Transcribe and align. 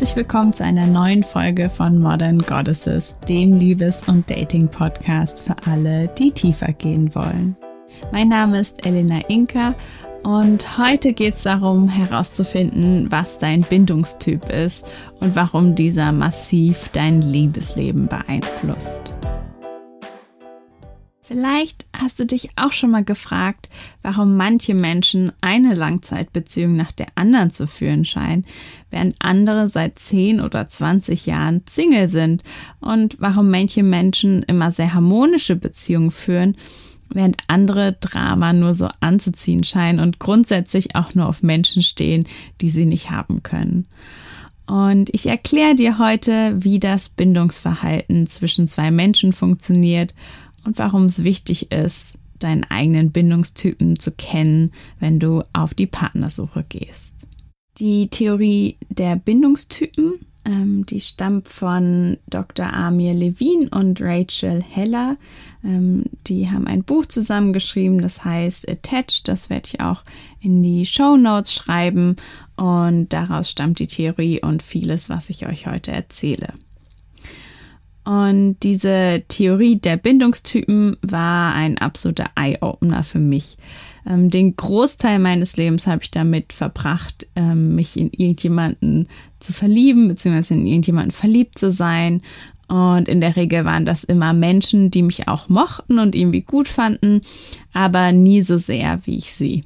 Herzlich 0.00 0.16
willkommen 0.16 0.54
zu 0.54 0.64
einer 0.64 0.86
neuen 0.86 1.22
Folge 1.22 1.68
von 1.68 1.98
Modern 1.98 2.38
Goddesses, 2.38 3.18
dem 3.28 3.52
Liebes- 3.52 4.08
und 4.08 4.30
Dating-Podcast 4.30 5.42
für 5.42 5.54
alle, 5.70 6.08
die 6.08 6.32
tiefer 6.32 6.72
gehen 6.72 7.14
wollen. 7.14 7.54
Mein 8.10 8.28
Name 8.28 8.60
ist 8.60 8.86
Elena 8.86 9.20
Inka 9.28 9.74
und 10.22 10.78
heute 10.78 11.12
geht 11.12 11.34
es 11.34 11.42
darum 11.42 11.86
herauszufinden, 11.90 13.12
was 13.12 13.36
dein 13.36 13.60
Bindungstyp 13.60 14.48
ist 14.48 14.90
und 15.20 15.36
warum 15.36 15.74
dieser 15.74 16.12
massiv 16.12 16.88
dein 16.94 17.20
Liebesleben 17.20 18.06
beeinflusst. 18.06 19.12
Vielleicht 21.32 21.86
hast 21.96 22.18
du 22.18 22.26
dich 22.26 22.48
auch 22.56 22.72
schon 22.72 22.90
mal 22.90 23.04
gefragt, 23.04 23.68
warum 24.02 24.36
manche 24.36 24.74
Menschen 24.74 25.30
eine 25.40 25.74
Langzeitbeziehung 25.74 26.74
nach 26.74 26.90
der 26.90 27.06
anderen 27.14 27.50
zu 27.50 27.68
führen 27.68 28.04
scheinen, 28.04 28.44
während 28.90 29.14
andere 29.20 29.68
seit 29.68 29.96
10 29.96 30.40
oder 30.40 30.66
20 30.66 31.26
Jahren 31.26 31.62
Single 31.68 32.08
sind 32.08 32.42
und 32.80 33.20
warum 33.20 33.48
manche 33.48 33.84
Menschen 33.84 34.42
immer 34.42 34.72
sehr 34.72 34.92
harmonische 34.92 35.54
Beziehungen 35.54 36.10
führen, 36.10 36.56
während 37.10 37.36
andere 37.46 37.96
Drama 38.00 38.52
nur 38.52 38.74
so 38.74 38.88
anzuziehen 38.98 39.62
scheinen 39.62 40.00
und 40.00 40.18
grundsätzlich 40.18 40.96
auch 40.96 41.14
nur 41.14 41.28
auf 41.28 41.44
Menschen 41.44 41.84
stehen, 41.84 42.26
die 42.60 42.70
sie 42.70 42.86
nicht 42.86 43.12
haben 43.12 43.44
können. 43.44 43.86
Und 44.66 45.10
ich 45.12 45.26
erkläre 45.26 45.76
dir 45.76 45.98
heute, 45.98 46.56
wie 46.58 46.80
das 46.80 47.08
Bindungsverhalten 47.08 48.26
zwischen 48.26 48.66
zwei 48.66 48.90
Menschen 48.90 49.32
funktioniert 49.32 50.14
und 50.64 50.78
warum 50.78 51.04
es 51.04 51.24
wichtig 51.24 51.72
ist, 51.72 52.18
deinen 52.38 52.64
eigenen 52.64 53.12
Bindungstypen 53.12 53.98
zu 53.98 54.12
kennen, 54.12 54.72
wenn 54.98 55.20
du 55.20 55.42
auf 55.52 55.74
die 55.74 55.86
Partnersuche 55.86 56.64
gehst. 56.68 57.26
Die 57.78 58.08
Theorie 58.08 58.78
der 58.88 59.16
Bindungstypen, 59.16 60.26
ähm, 60.44 60.86
die 60.86 61.00
stammt 61.00 61.48
von 61.48 62.18
Dr. 62.28 62.72
Amir 62.72 63.14
Levin 63.14 63.68
und 63.68 64.00
Rachel 64.00 64.62
Heller. 64.62 65.16
Ähm, 65.62 66.04
die 66.26 66.50
haben 66.50 66.66
ein 66.66 66.82
Buch 66.82 67.06
zusammengeschrieben, 67.06 68.00
das 68.00 68.24
heißt 68.24 68.68
Attached. 68.68 69.28
Das 69.28 69.50
werde 69.50 69.68
ich 69.72 69.80
auch 69.80 70.02
in 70.40 70.62
die 70.62 70.86
Show 70.86 71.16
Notes 71.16 71.52
schreiben. 71.52 72.16
Und 72.56 73.10
daraus 73.12 73.50
stammt 73.50 73.78
die 73.78 73.86
Theorie 73.86 74.40
und 74.40 74.62
vieles, 74.62 75.08
was 75.08 75.30
ich 75.30 75.46
euch 75.46 75.66
heute 75.66 75.92
erzähle. 75.92 76.54
Und 78.10 78.56
diese 78.64 79.22
Theorie 79.28 79.76
der 79.76 79.96
Bindungstypen 79.96 80.96
war 81.00 81.54
ein 81.54 81.78
absoluter 81.78 82.26
Eye-Opener 82.34 83.04
für 83.04 83.20
mich. 83.20 83.56
Ähm, 84.04 84.30
den 84.30 84.56
Großteil 84.56 85.20
meines 85.20 85.56
Lebens 85.56 85.86
habe 85.86 86.02
ich 86.02 86.10
damit 86.10 86.52
verbracht, 86.52 87.28
ähm, 87.36 87.76
mich 87.76 87.96
in 87.96 88.10
irgendjemanden 88.10 89.06
zu 89.38 89.52
verlieben, 89.52 90.08
beziehungsweise 90.08 90.54
in 90.54 90.66
irgendjemanden 90.66 91.12
verliebt 91.12 91.56
zu 91.56 91.70
sein. 91.70 92.20
Und 92.66 93.08
in 93.08 93.20
der 93.20 93.36
Regel 93.36 93.64
waren 93.64 93.84
das 93.84 94.02
immer 94.02 94.32
Menschen, 94.32 94.90
die 94.90 95.02
mich 95.02 95.28
auch 95.28 95.48
mochten 95.48 96.00
und 96.00 96.16
irgendwie 96.16 96.42
gut 96.42 96.66
fanden, 96.66 97.20
aber 97.72 98.10
nie 98.10 98.42
so 98.42 98.56
sehr 98.56 99.06
wie 99.06 99.18
ich 99.18 99.34
sie. 99.34 99.62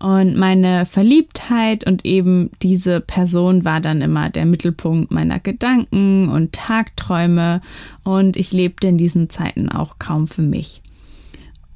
Und 0.00 0.34
meine 0.34 0.86
Verliebtheit 0.86 1.86
und 1.86 2.06
eben 2.06 2.50
diese 2.62 3.02
Person 3.02 3.66
war 3.66 3.80
dann 3.80 4.00
immer 4.00 4.30
der 4.30 4.46
Mittelpunkt 4.46 5.10
meiner 5.10 5.38
Gedanken 5.40 6.30
und 6.30 6.54
Tagträume 6.54 7.60
und 8.02 8.38
ich 8.38 8.50
lebte 8.50 8.88
in 8.88 8.96
diesen 8.96 9.28
Zeiten 9.28 9.68
auch 9.68 9.98
kaum 9.98 10.26
für 10.26 10.42
mich. 10.42 10.82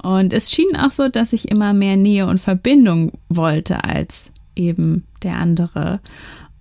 Und 0.03 0.33
es 0.33 0.51
schien 0.51 0.75
auch 0.77 0.91
so, 0.91 1.09
dass 1.09 1.35
ich 1.35 1.51
immer 1.51 1.75
mehr 1.75 1.99
Nähe 1.99 2.27
und 2.27 2.41
Verbindung 2.41 3.13
wollte 3.29 3.85
als 3.85 4.33
eben 4.57 5.05
der 5.23 5.37
andere. 5.37 6.01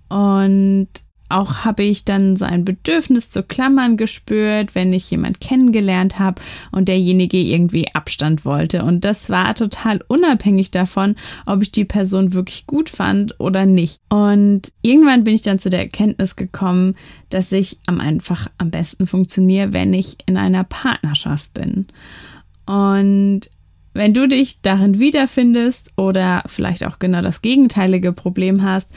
Und 0.08 0.88
auch 1.28 1.64
habe 1.64 1.82
ich 1.82 2.04
dann 2.04 2.36
so 2.36 2.44
ein 2.44 2.64
Bedürfnis 2.64 3.30
zu 3.30 3.42
Klammern 3.42 3.96
gespürt, 3.96 4.74
wenn 4.74 4.92
ich 4.92 5.10
jemand 5.10 5.40
kennengelernt 5.40 6.18
habe 6.18 6.40
und 6.70 6.88
derjenige 6.88 7.38
irgendwie 7.38 7.94
Abstand 7.94 8.44
wollte. 8.44 8.84
Und 8.84 9.04
das 9.04 9.30
war 9.30 9.54
total 9.54 10.00
unabhängig 10.06 10.70
davon, 10.70 11.16
ob 11.46 11.62
ich 11.62 11.72
die 11.72 11.84
Person 11.84 12.34
wirklich 12.34 12.66
gut 12.66 12.88
fand 12.88 13.40
oder 13.40 13.66
nicht. 13.66 14.00
Und 14.08 14.72
irgendwann 14.82 15.24
bin 15.24 15.34
ich 15.34 15.42
dann 15.42 15.58
zu 15.58 15.70
der 15.70 15.80
Erkenntnis 15.80 16.36
gekommen, 16.36 16.94
dass 17.30 17.52
ich 17.52 17.78
am 17.86 18.00
einfach 18.00 18.48
am 18.58 18.70
besten 18.70 19.06
funktioniere, 19.06 19.72
wenn 19.72 19.94
ich 19.94 20.18
in 20.26 20.36
einer 20.36 20.64
Partnerschaft 20.64 21.52
bin. 21.54 21.86
Und 22.66 23.50
wenn 23.94 24.12
du 24.12 24.26
dich 24.26 24.60
darin 24.60 24.98
wiederfindest 24.98 25.92
oder 25.96 26.42
vielleicht 26.46 26.84
auch 26.84 26.98
genau 26.98 27.22
das 27.22 27.42
gegenteilige 27.42 28.12
Problem 28.12 28.62
hast, 28.62 28.90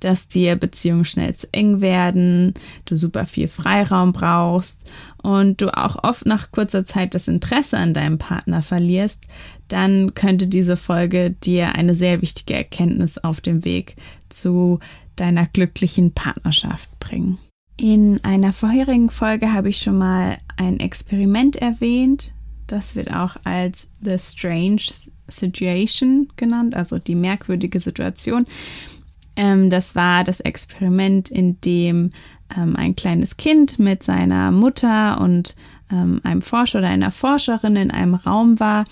dass 0.00 0.28
dir 0.28 0.56
Beziehungen 0.56 1.04
schnell 1.04 1.34
zu 1.34 1.48
eng 1.52 1.80
werden, 1.80 2.54
du 2.84 2.96
super 2.96 3.26
viel 3.26 3.48
Freiraum 3.48 4.12
brauchst 4.12 4.90
und 5.22 5.60
du 5.60 5.76
auch 5.76 6.02
oft 6.02 6.26
nach 6.26 6.50
kurzer 6.50 6.84
Zeit 6.84 7.14
das 7.14 7.28
Interesse 7.28 7.78
an 7.78 7.94
deinem 7.94 8.18
Partner 8.18 8.62
verlierst, 8.62 9.24
dann 9.68 10.14
könnte 10.14 10.46
diese 10.46 10.76
Folge 10.76 11.30
dir 11.30 11.74
eine 11.74 11.94
sehr 11.94 12.22
wichtige 12.22 12.54
Erkenntnis 12.54 13.18
auf 13.18 13.40
dem 13.40 13.64
Weg 13.64 13.96
zu 14.28 14.78
deiner 15.16 15.46
glücklichen 15.46 16.12
Partnerschaft 16.12 16.88
bringen. 17.00 17.38
In 17.78 18.24
einer 18.24 18.52
vorherigen 18.52 19.10
Folge 19.10 19.52
habe 19.52 19.68
ich 19.68 19.78
schon 19.78 19.98
mal 19.98 20.38
ein 20.56 20.80
Experiment 20.80 21.56
erwähnt. 21.56 22.32
Das 22.66 22.96
wird 22.96 23.12
auch 23.12 23.36
als 23.44 23.92
The 24.00 24.18
Strange 24.18 24.80
Situation 25.28 26.28
genannt, 26.36 26.74
also 26.74 26.98
die 26.98 27.14
merkwürdige 27.14 27.80
Situation. 27.80 28.46
Ähm, 29.36 29.70
das 29.70 29.94
war 29.94 30.24
das 30.24 30.40
Experiment, 30.40 31.30
in 31.30 31.60
dem 31.60 32.10
ähm, 32.56 32.76
ein 32.76 32.96
kleines 32.96 33.36
Kind 33.36 33.78
mit 33.78 34.02
seiner 34.02 34.50
Mutter 34.50 35.20
und 35.20 35.56
ähm, 35.90 36.20
einem 36.24 36.42
Forscher 36.42 36.80
oder 36.80 36.88
einer 36.88 37.10
Forscherin 37.10 37.76
in 37.76 37.90
einem 37.90 38.14
Raum 38.14 38.58
war 38.58 38.84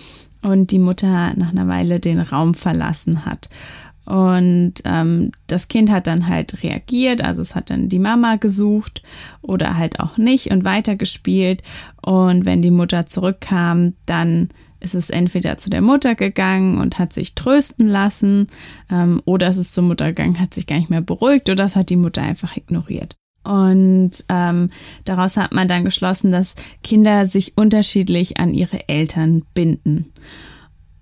und 0.43 0.71
die 0.71 0.79
Mutter 0.79 1.35
nach 1.37 1.51
einer 1.51 1.69
Weile 1.69 2.01
den 2.01 2.21
Raum 2.21 2.55
verlassen 2.55 3.25
hat. 3.25 3.49
Und 4.05 4.75
ähm, 4.85 5.33
das 5.47 5.69
Kind 5.69 5.91
hat 5.91 6.07
dann 6.07 6.29
halt 6.29 6.63
reagiert, 6.63 7.23
also 7.23 7.41
es 7.41 7.55
hat 7.55 7.71
dann 7.71 7.89
die 7.89 7.99
Mama 7.99 8.37
gesucht 8.37 9.03
oder 9.41 9.79
halt 9.79 9.99
auch 9.99 10.19
nicht 10.19 10.51
und 10.51 10.65
weitergespielt. 10.65 11.63
Und 12.03 12.45
wenn 12.45 12.61
die 12.61 12.71
Mutter 12.71 13.07
zurückkam, 13.07 13.95
dann 14.05 14.51
ist 14.85 14.95
es 14.95 15.11
entweder 15.11 15.59
zu 15.59 15.71
der 15.71 15.81
Mutter 15.81 16.15
gegangen 16.15 16.79
und 16.79 16.99
hat 16.99 17.13
sich 17.13 17.35
trösten 17.35 17.87
lassen, 17.87 18.47
ähm, 18.91 19.21
oder 19.25 19.49
es 19.49 19.57
ist 19.57 19.75
zur 19.75 19.85
Mutter 19.85 20.09
gegangen, 20.09 20.39
hat 20.39 20.55
sich 20.55 20.67
gar 20.67 20.77
nicht 20.77 20.91
mehr 20.91 21.01
beruhigt, 21.01 21.49
oder 21.51 21.65
es 21.65 21.77
hat 21.77 21.91
die 21.91 21.97
Mutter 21.97 22.23
einfach 22.23 22.57
ignoriert. 22.57 23.17
Und 23.45 24.25
ähm, 24.29 24.71
daraus 25.05 25.37
hat 25.37 25.53
man 25.53 25.69
dann 25.69 25.85
geschlossen, 25.85 26.33
dass 26.33 26.55
Kinder 26.83 27.27
sich 27.27 27.57
unterschiedlich 27.57 28.39
an 28.39 28.55
ihre 28.55 28.89
Eltern 28.89 29.43
binden. 29.53 30.13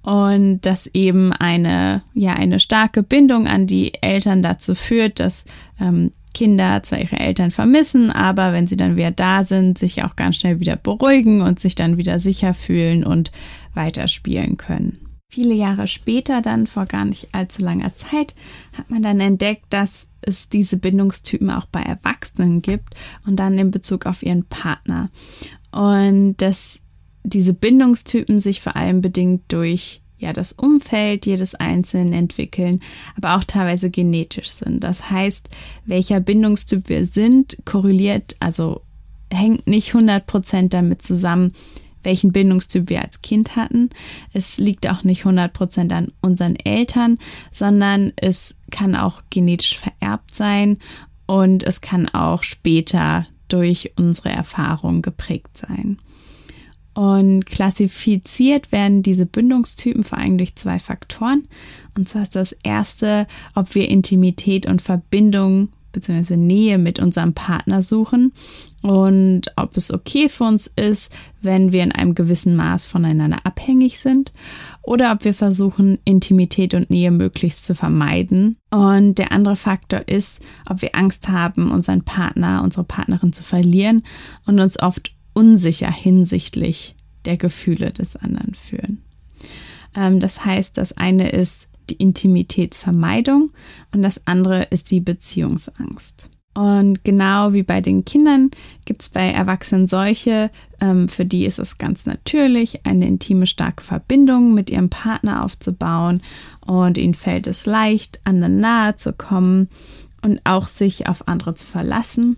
Und 0.02 0.62
dass 0.62 0.88
eben 0.88 1.32
eine, 1.32 2.02
ja, 2.12 2.32
eine 2.32 2.58
starke 2.58 3.04
Bindung 3.04 3.46
an 3.46 3.68
die 3.68 4.02
Eltern 4.02 4.42
dazu 4.42 4.74
führt, 4.74 5.20
dass 5.20 5.44
ähm, 5.80 6.10
Kinder 6.32 6.82
zwar 6.82 7.00
ihre 7.00 7.18
Eltern 7.18 7.50
vermissen, 7.50 8.10
aber 8.10 8.52
wenn 8.52 8.66
sie 8.66 8.76
dann 8.76 8.96
wieder 8.96 9.10
da 9.10 9.44
sind, 9.44 9.78
sich 9.78 10.02
auch 10.04 10.16
ganz 10.16 10.36
schnell 10.36 10.60
wieder 10.60 10.76
beruhigen 10.76 11.42
und 11.42 11.60
sich 11.60 11.74
dann 11.74 11.96
wieder 11.96 12.20
sicher 12.20 12.54
fühlen 12.54 13.04
und 13.04 13.32
weiterspielen 13.74 14.56
können. 14.56 14.98
Viele 15.28 15.54
Jahre 15.54 15.86
später, 15.86 16.42
dann 16.42 16.66
vor 16.66 16.84
gar 16.84 17.06
nicht 17.06 17.28
allzu 17.32 17.62
langer 17.62 17.94
Zeit, 17.94 18.34
hat 18.76 18.90
man 18.90 19.02
dann 19.02 19.18
entdeckt, 19.18 19.64
dass 19.70 20.08
es 20.20 20.50
diese 20.50 20.76
Bindungstypen 20.76 21.50
auch 21.50 21.64
bei 21.64 21.80
Erwachsenen 21.80 22.60
gibt 22.60 22.94
und 23.26 23.36
dann 23.36 23.56
in 23.56 23.70
Bezug 23.70 24.04
auf 24.04 24.22
ihren 24.22 24.44
Partner. 24.44 25.10
Und 25.70 26.36
dass 26.36 26.82
diese 27.24 27.54
Bindungstypen 27.54 28.40
sich 28.40 28.60
vor 28.60 28.76
allem 28.76 29.00
bedingt 29.00 29.44
durch 29.48 30.01
ja 30.22 30.32
das 30.32 30.52
Umfeld 30.52 31.26
jedes 31.26 31.54
Einzelnen 31.54 32.12
entwickeln, 32.12 32.80
aber 33.16 33.36
auch 33.36 33.44
teilweise 33.44 33.90
genetisch 33.90 34.48
sind. 34.48 34.82
Das 34.84 35.10
heißt, 35.10 35.48
welcher 35.84 36.20
Bindungstyp 36.20 36.88
wir 36.88 37.06
sind, 37.06 37.58
korreliert, 37.64 38.36
also 38.40 38.82
hängt 39.30 39.66
nicht 39.66 39.92
100% 39.94 40.68
damit 40.68 41.02
zusammen, 41.02 41.52
welchen 42.02 42.32
Bindungstyp 42.32 42.90
wir 42.90 43.02
als 43.02 43.22
Kind 43.22 43.56
hatten. 43.56 43.90
Es 44.32 44.58
liegt 44.58 44.88
auch 44.88 45.04
nicht 45.04 45.24
100% 45.24 45.92
an 45.92 46.12
unseren 46.20 46.56
Eltern, 46.56 47.18
sondern 47.50 48.12
es 48.16 48.56
kann 48.70 48.96
auch 48.96 49.22
genetisch 49.30 49.78
vererbt 49.78 50.34
sein 50.34 50.78
und 51.26 51.62
es 51.62 51.80
kann 51.80 52.08
auch 52.08 52.42
später 52.42 53.26
durch 53.48 53.92
unsere 53.96 54.30
Erfahrung 54.30 55.02
geprägt 55.02 55.56
sein. 55.56 55.98
Und 56.94 57.46
klassifiziert 57.46 58.70
werden 58.70 59.02
diese 59.02 59.24
Bindungstypen 59.26 60.04
vor 60.04 60.18
allem 60.18 60.36
durch 60.36 60.56
zwei 60.56 60.78
Faktoren. 60.78 61.42
Und 61.96 62.08
zwar 62.08 62.22
ist 62.22 62.36
das 62.36 62.52
erste, 62.62 63.26
ob 63.54 63.74
wir 63.74 63.88
Intimität 63.88 64.66
und 64.66 64.82
Verbindung 64.82 65.70
bzw. 65.92 66.36
Nähe 66.36 66.78
mit 66.78 66.98
unserem 66.98 67.34
Partner 67.34 67.82
suchen 67.82 68.32
und 68.82 69.52
ob 69.56 69.76
es 69.76 69.92
okay 69.92 70.28
für 70.28 70.44
uns 70.44 70.66
ist, 70.66 71.14
wenn 71.40 71.72
wir 71.72 71.82
in 71.82 71.92
einem 71.92 72.14
gewissen 72.14 72.56
Maß 72.56 72.86
voneinander 72.86 73.38
abhängig 73.44 73.98
sind. 73.98 74.32
oder 74.82 75.12
ob 75.12 75.24
wir 75.24 75.32
versuchen, 75.32 75.98
Intimität 76.04 76.74
und 76.74 76.90
Nähe 76.90 77.12
möglichst 77.12 77.64
zu 77.64 77.74
vermeiden. 77.74 78.56
Und 78.70 79.16
der 79.18 79.30
andere 79.30 79.54
Faktor 79.54 80.02
ist, 80.08 80.44
ob 80.68 80.82
wir 80.82 80.96
Angst 80.96 81.28
haben, 81.28 81.70
unseren 81.70 82.02
Partner, 82.02 82.62
unsere 82.64 82.84
Partnerin 82.84 83.32
zu 83.32 83.44
verlieren 83.44 84.02
und 84.44 84.58
uns 84.58 84.80
oft 84.80 85.12
unsicher 85.32 85.90
hinsichtlich 85.90 86.94
der 87.24 87.36
Gefühle 87.36 87.92
des 87.92 88.16
anderen 88.16 88.54
fühlen. 88.54 89.02
Ähm, 89.94 90.20
das 90.20 90.44
heißt, 90.44 90.76
das 90.78 90.96
eine 90.96 91.30
ist 91.30 91.68
die 91.90 91.96
Intimitätsvermeidung 91.96 93.50
und 93.92 94.02
das 94.02 94.26
andere 94.26 94.64
ist 94.64 94.90
die 94.90 95.00
Beziehungsangst. 95.00 96.28
Und 96.54 97.02
genau 97.02 97.54
wie 97.54 97.62
bei 97.62 97.80
den 97.80 98.04
Kindern 98.04 98.50
gibt 98.84 99.02
es 99.02 99.08
bei 99.08 99.30
Erwachsenen 99.30 99.88
solche, 99.88 100.50
ähm, 100.80 101.08
für 101.08 101.24
die 101.24 101.46
ist 101.46 101.58
es 101.58 101.78
ganz 101.78 102.04
natürlich, 102.04 102.84
eine 102.84 103.06
intime, 103.06 103.46
starke 103.46 103.82
Verbindung 103.82 104.52
mit 104.52 104.68
ihrem 104.68 104.90
Partner 104.90 105.44
aufzubauen 105.44 106.20
und 106.60 106.98
ihnen 106.98 107.14
fällt 107.14 107.46
es 107.46 107.64
leicht, 107.64 108.20
anderen 108.24 108.60
nahe 108.60 108.96
zu 108.96 109.14
kommen 109.14 109.68
und 110.20 110.40
auch 110.44 110.66
sich 110.66 111.06
auf 111.06 111.26
andere 111.26 111.54
zu 111.54 111.66
verlassen. 111.66 112.36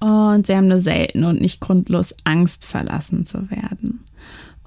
Und 0.00 0.46
sie 0.46 0.54
haben 0.54 0.68
nur 0.68 0.78
selten 0.78 1.24
und 1.24 1.40
nicht 1.40 1.60
grundlos 1.60 2.14
Angst, 2.24 2.64
verlassen 2.66 3.24
zu 3.24 3.50
werden. 3.50 4.04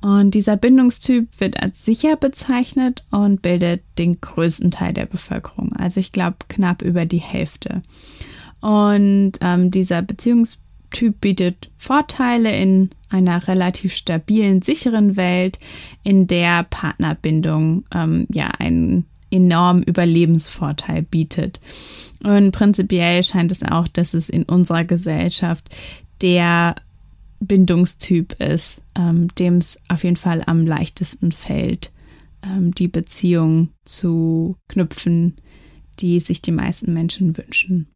Und 0.02 0.34
dieser 0.34 0.56
Bindungstyp 0.56 1.28
wird 1.40 1.62
als 1.62 1.84
sicher 1.84 2.16
bezeichnet 2.16 3.04
und 3.12 3.42
bildet 3.42 3.84
den 3.98 4.20
größten 4.22 4.72
Teil 4.72 4.94
der 4.94 5.06
Bevölkerung. 5.06 5.74
Also 5.74 6.00
ich 6.00 6.14
glaube 6.14 6.38
knapp 6.48 6.82
über 6.82 7.06
die 7.06 7.18
Hälfte. 7.18 7.82
Und 8.62 9.34
ähm, 9.42 9.72
dieser 9.72 10.02
Beziehungstyp 10.02 11.20
bietet 11.20 11.70
Vorteile 11.78 12.56
in 12.56 12.92
einer 13.10 13.48
relativ 13.48 13.94
stabilen, 13.94 14.62
sicheren 14.62 15.18
Welt, 15.18 15.60
in 16.04 16.28
der 16.28 16.64
Partnerbindung 16.64 17.84
ähm, 17.94 18.26
ja 18.32 18.48
einen 18.48 19.06
enormen 19.32 19.84
Überlebensvorteil 19.84 21.04
bietet. 21.04 21.60
Und 22.24 22.52
prinzipiell 22.52 23.24
scheint 23.24 23.52
es 23.52 23.64
auch, 23.64 23.88
dass 23.88 24.14
es 24.14 24.30
in 24.30 24.44
unserer 24.44 24.84
Gesellschaft 24.84 25.70
der 26.22 26.76
Bindungstyp 27.40 28.34
ist, 28.42 28.82
ähm, 28.96 29.34
dem 29.36 29.58
es 29.58 29.80
auf 29.88 30.04
jeden 30.04 30.18
Fall 30.18 30.44
am 30.46 30.66
leichtesten 30.66 31.32
fällt, 31.32 31.92
ähm, 32.44 32.74
die 32.74 32.88
Beziehung 32.88 33.70
zu 33.86 34.58
knüpfen, 34.68 35.38
die 36.00 36.20
sich 36.20 36.42
die 36.42 36.52
meisten 36.52 36.94
Menschen 36.94 37.38
wünschen. 37.38 37.88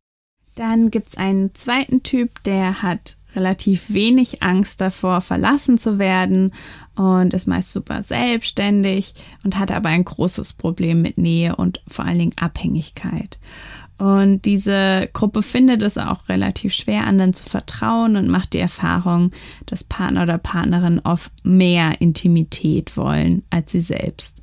Dann 0.56 0.92
gibt 0.92 1.10
es 1.10 1.18
einen 1.18 1.54
zweiten 1.56 2.04
Typ, 2.04 2.44
der 2.44 2.82
hat 2.82 3.18
relativ 3.36 3.94
wenig 3.94 4.44
Angst 4.44 4.82
davor, 4.82 5.22
verlassen 5.22 5.78
zu 5.78 5.98
werden 5.98 6.54
und 6.96 7.34
ist 7.34 7.48
meist 7.48 7.72
super 7.72 8.04
selbstständig 8.04 9.14
und 9.44 9.58
hat 9.58 9.72
aber 9.72 9.90
ein 9.90 10.06
großes 10.06 10.54
Problem 10.54 11.02
mit 11.02 11.18
Nähe 11.18 11.56
und 11.56 11.82
vor 11.88 12.06
allen 12.06 12.20
Dingen 12.20 12.38
Abhängigkeit. 12.38 13.40
Und 13.98 14.46
diese 14.46 15.10
Gruppe 15.14 15.42
findet 15.42 15.82
es 15.82 15.98
auch 15.98 16.28
relativ 16.28 16.74
schwer, 16.74 17.08
anderen 17.08 17.34
zu 17.34 17.44
vertrauen 17.44 18.16
und 18.16 18.28
macht 18.28 18.54
die 18.54 18.60
Erfahrung, 18.60 19.32
dass 19.66 19.84
Partner 19.84 20.24
oder 20.24 20.38
Partnerin 20.38 21.00
oft 21.00 21.32
mehr 21.44 22.02
Intimität 22.02 22.98
wollen 22.98 23.44
als 23.50 23.72
sie 23.72 23.82
selbst. 23.82 24.43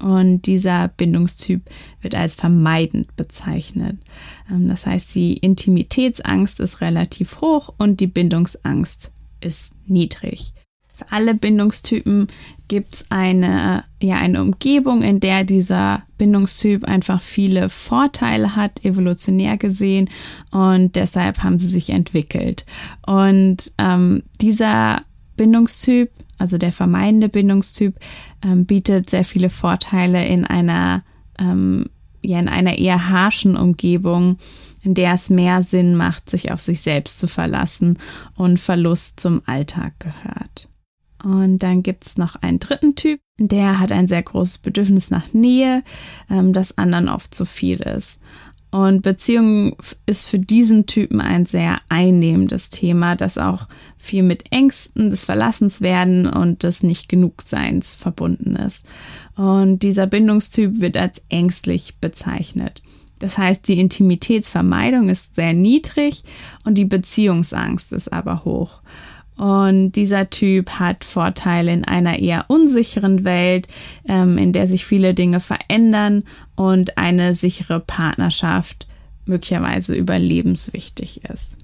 Und 0.00 0.42
dieser 0.46 0.88
Bindungstyp 0.88 1.62
wird 2.00 2.14
als 2.14 2.34
vermeidend 2.34 3.14
bezeichnet. 3.16 3.98
Ähm, 4.50 4.68
das 4.68 4.86
heißt, 4.86 5.14
die 5.14 5.34
Intimitätsangst 5.34 6.60
ist 6.60 6.80
relativ 6.80 7.40
hoch 7.40 7.74
und 7.78 8.00
die 8.00 8.06
Bindungsangst 8.06 9.12
ist 9.40 9.74
niedrig. 9.86 10.52
Für 10.88 11.12
alle 11.12 11.34
Bindungstypen 11.34 12.26
gibt 12.68 12.94
es 12.94 13.04
eine, 13.10 13.84
ja, 14.02 14.16
eine 14.18 14.42
Umgebung, 14.42 15.02
in 15.02 15.18
der 15.18 15.44
dieser 15.44 16.02
Bindungstyp 16.18 16.84
einfach 16.84 17.22
viele 17.22 17.68
Vorteile 17.70 18.54
hat, 18.54 18.84
evolutionär 18.84 19.56
gesehen, 19.56 20.10
und 20.50 20.96
deshalb 20.96 21.42
haben 21.42 21.58
sie 21.58 21.68
sich 21.68 21.90
entwickelt. 21.90 22.66
Und 23.06 23.72
ähm, 23.78 24.22
dieser 24.40 25.02
Bindungstyp 25.36 26.10
also 26.40 26.58
der 26.58 26.72
vermeidende 26.72 27.28
Bindungstyp, 27.28 27.94
ähm, 28.42 28.64
bietet 28.64 29.10
sehr 29.10 29.24
viele 29.24 29.50
Vorteile 29.50 30.26
in 30.26 30.44
einer, 30.44 31.02
ähm, 31.38 31.86
ja, 32.22 32.40
in 32.40 32.48
einer 32.48 32.78
eher 32.78 33.10
harschen 33.10 33.56
Umgebung, 33.56 34.38
in 34.82 34.94
der 34.94 35.12
es 35.14 35.28
mehr 35.28 35.62
Sinn 35.62 35.94
macht, 35.94 36.30
sich 36.30 36.50
auf 36.50 36.60
sich 36.60 36.80
selbst 36.80 37.18
zu 37.18 37.28
verlassen 37.28 37.98
und 38.36 38.58
Verlust 38.58 39.20
zum 39.20 39.42
Alltag 39.44 39.94
gehört. 39.98 40.68
Und 41.22 41.58
dann 41.58 41.82
gibt 41.82 42.06
es 42.06 42.16
noch 42.16 42.36
einen 42.36 42.58
dritten 42.58 42.94
Typ, 42.94 43.20
der 43.38 43.78
hat 43.78 43.92
ein 43.92 44.08
sehr 44.08 44.22
großes 44.22 44.58
Bedürfnis 44.58 45.10
nach 45.10 45.34
Nähe, 45.34 45.82
ähm, 46.30 46.54
das 46.54 46.78
anderen 46.78 47.10
oft 47.10 47.34
zu 47.34 47.44
viel 47.44 47.80
ist. 47.80 48.18
Und 48.70 49.02
Beziehung 49.02 49.76
ist 50.06 50.28
für 50.28 50.38
diesen 50.38 50.86
Typen 50.86 51.20
ein 51.20 51.44
sehr 51.44 51.80
einnehmendes 51.88 52.70
Thema, 52.70 53.16
das 53.16 53.36
auch 53.36 53.66
viel 53.98 54.22
mit 54.22 54.52
Ängsten 54.52 55.10
des 55.10 55.24
Verlassenswerden 55.24 56.26
und 56.26 56.62
des 56.62 56.84
Nicht-Genugseins 56.84 57.96
verbunden 57.96 58.54
ist. 58.54 58.86
Und 59.34 59.82
dieser 59.82 60.06
Bindungstyp 60.06 60.80
wird 60.80 60.96
als 60.96 61.24
ängstlich 61.28 61.96
bezeichnet. 62.00 62.82
Das 63.18 63.38
heißt, 63.38 63.66
die 63.68 63.78
Intimitätsvermeidung 63.78 65.08
ist 65.08 65.34
sehr 65.34 65.52
niedrig 65.52 66.22
und 66.64 66.78
die 66.78 66.86
Beziehungsangst 66.86 67.92
ist 67.92 68.12
aber 68.12 68.44
hoch. 68.44 68.82
Und 69.40 69.92
dieser 69.92 70.28
Typ 70.28 70.72
hat 70.72 71.02
Vorteile 71.02 71.72
in 71.72 71.86
einer 71.86 72.18
eher 72.18 72.44
unsicheren 72.48 73.24
Welt, 73.24 73.68
ähm, 74.04 74.36
in 74.36 74.52
der 74.52 74.66
sich 74.66 74.84
viele 74.84 75.14
Dinge 75.14 75.40
verändern 75.40 76.24
und 76.56 76.98
eine 76.98 77.34
sichere 77.34 77.80
Partnerschaft 77.80 78.86
möglicherweise 79.24 79.94
überlebenswichtig 79.94 81.24
ist. 81.24 81.56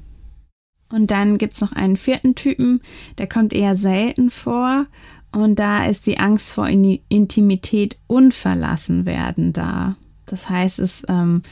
Und 0.89 1.11
dann 1.11 1.37
gibt 1.37 1.53
es 1.53 1.61
noch 1.61 1.73
einen 1.73 1.97
vierten 1.97 2.35
Typen, 2.35 2.81
der 3.19 3.27
kommt 3.27 3.53
eher 3.53 3.75
selten 3.75 4.31
vor. 4.31 4.87
Und 5.31 5.59
da 5.59 5.85
ist 5.85 6.07
die 6.07 6.19
Angst 6.19 6.55
vor 6.55 6.67
Intimität 6.69 7.99
und 8.07 8.33
Verlassenwerden 8.33 9.53
da. 9.53 9.97
Das 10.25 10.49
heißt, 10.49 10.79
es 10.79 11.03
ähm, 11.11 11.43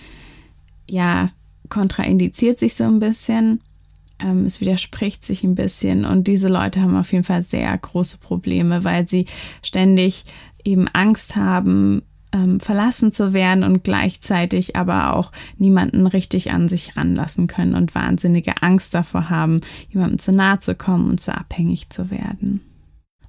ja 0.88 1.32
kontraindiziert 1.68 2.58
sich 2.58 2.76
so 2.76 2.84
ein 2.84 2.98
bisschen. 2.98 3.60
Ähm, 4.18 4.44
es 4.44 4.60
widerspricht 4.60 5.24
sich 5.24 5.44
ein 5.44 5.54
bisschen 5.54 6.04
und 6.04 6.26
diese 6.26 6.48
Leute 6.48 6.80
haben 6.80 6.96
auf 6.96 7.12
jeden 7.12 7.24
Fall 7.24 7.42
sehr 7.42 7.76
große 7.76 8.18
Probleme, 8.18 8.84
weil 8.84 9.08
sie 9.08 9.26
ständig 9.62 10.24
eben 10.64 10.88
Angst 10.88 11.36
haben, 11.36 12.02
ähm, 12.32 12.58
verlassen 12.58 13.12
zu 13.12 13.32
werden 13.32 13.62
und 13.62 13.84
gleichzeitig 13.84 14.76
aber 14.76 15.14
auch 15.14 15.30
niemanden 15.56 16.06
richtig 16.06 16.50
an 16.50 16.68
sich 16.68 16.96
ranlassen 16.96 17.46
können 17.46 17.74
und 17.74 17.94
wahnsinnige 17.94 18.54
Angst 18.60 18.94
davor 18.94 19.30
haben, 19.30 19.60
jemandem 19.88 20.18
zu 20.18 20.32
nahe 20.32 20.58
zu 20.58 20.74
kommen 20.74 21.08
und 21.08 21.20
zu 21.20 21.34
abhängig 21.34 21.90
zu 21.90 22.10
werden. 22.10 22.60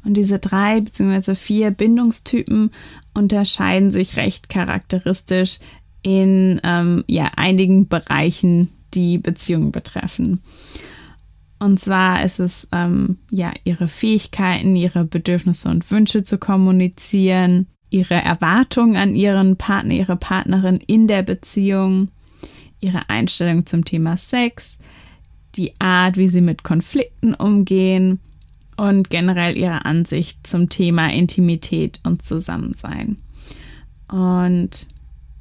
Und 0.03 0.17
diese 0.17 0.39
drei 0.39 0.81
bzw. 0.81 1.35
vier 1.35 1.71
Bindungstypen 1.71 2.71
unterscheiden 3.13 3.89
sich 3.89 4.17
recht 4.17 4.49
charakteristisch 4.49 5.59
in 6.01 6.61
ähm, 6.63 7.03
ja, 7.07 7.31
einigen 7.35 7.87
Bereichen 7.87 8.69
die 8.95 9.17
Beziehung 9.17 9.71
betreffen. 9.71 10.41
Und 11.59 11.79
zwar 11.79 12.23
ist 12.23 12.39
es 12.39 12.67
ähm, 12.71 13.17
ja 13.31 13.51
ihre 13.63 13.87
Fähigkeiten, 13.87 14.75
ihre 14.75 15.05
Bedürfnisse 15.05 15.69
und 15.69 15.89
Wünsche 15.89 16.23
zu 16.23 16.37
kommunizieren, 16.37 17.67
ihre 17.89 18.15
Erwartungen 18.15 18.97
an 18.97 19.15
ihren 19.15 19.57
Partner, 19.57 19.93
ihre 19.93 20.17
Partnerin 20.17 20.79
in 20.85 21.07
der 21.07 21.23
Beziehung, 21.23 22.09
ihre 22.79 23.09
Einstellung 23.09 23.65
zum 23.65 23.85
Thema 23.85 24.17
Sex, 24.17 24.77
die 25.55 25.73
Art, 25.79 26.17
wie 26.17 26.27
sie 26.27 26.41
mit 26.41 26.63
Konflikten 26.63 27.33
umgehen 27.33 28.19
und 28.75 29.09
generell 29.09 29.57
ihre 29.57 29.85
Ansicht 29.85 30.45
zum 30.45 30.67
Thema 30.67 31.11
Intimität 31.13 32.01
und 32.03 32.21
Zusammensein. 32.21 33.17
Und 34.09 34.87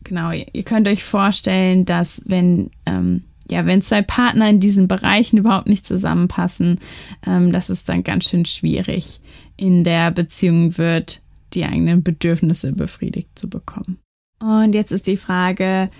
genau, 0.04 0.30
ihr 0.30 0.62
könnt 0.62 0.86
euch 0.86 1.02
vorstellen, 1.02 1.84
dass 1.84 2.22
wenn 2.26 2.70
ähm, 2.86 3.24
ja, 3.50 3.66
wenn 3.66 3.82
zwei 3.82 4.02
Partner 4.02 4.48
in 4.48 4.60
diesen 4.60 4.88
Bereichen 4.88 5.38
überhaupt 5.38 5.66
nicht 5.66 5.86
zusammenpassen, 5.86 6.80
ähm, 7.26 7.52
dass 7.52 7.68
es 7.68 7.84
dann 7.84 8.02
ganz 8.02 8.30
schön 8.30 8.44
schwierig 8.44 9.20
in 9.56 9.84
der 9.84 10.10
Beziehung 10.10 10.78
wird, 10.78 11.22
die 11.52 11.64
eigenen 11.64 12.02
Bedürfnisse 12.02 12.72
befriedigt 12.72 13.38
zu 13.38 13.48
bekommen. 13.48 13.98
Und 14.40 14.74
jetzt 14.74 14.92
ist 14.92 15.06
die 15.06 15.16
Frage, 15.16 15.90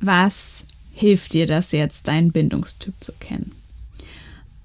was 0.00 0.66
hilft 0.92 1.34
dir 1.34 1.46
das 1.46 1.72
jetzt, 1.72 2.08
deinen 2.08 2.32
Bindungstyp 2.32 2.94
zu 3.00 3.12
kennen? 3.20 3.52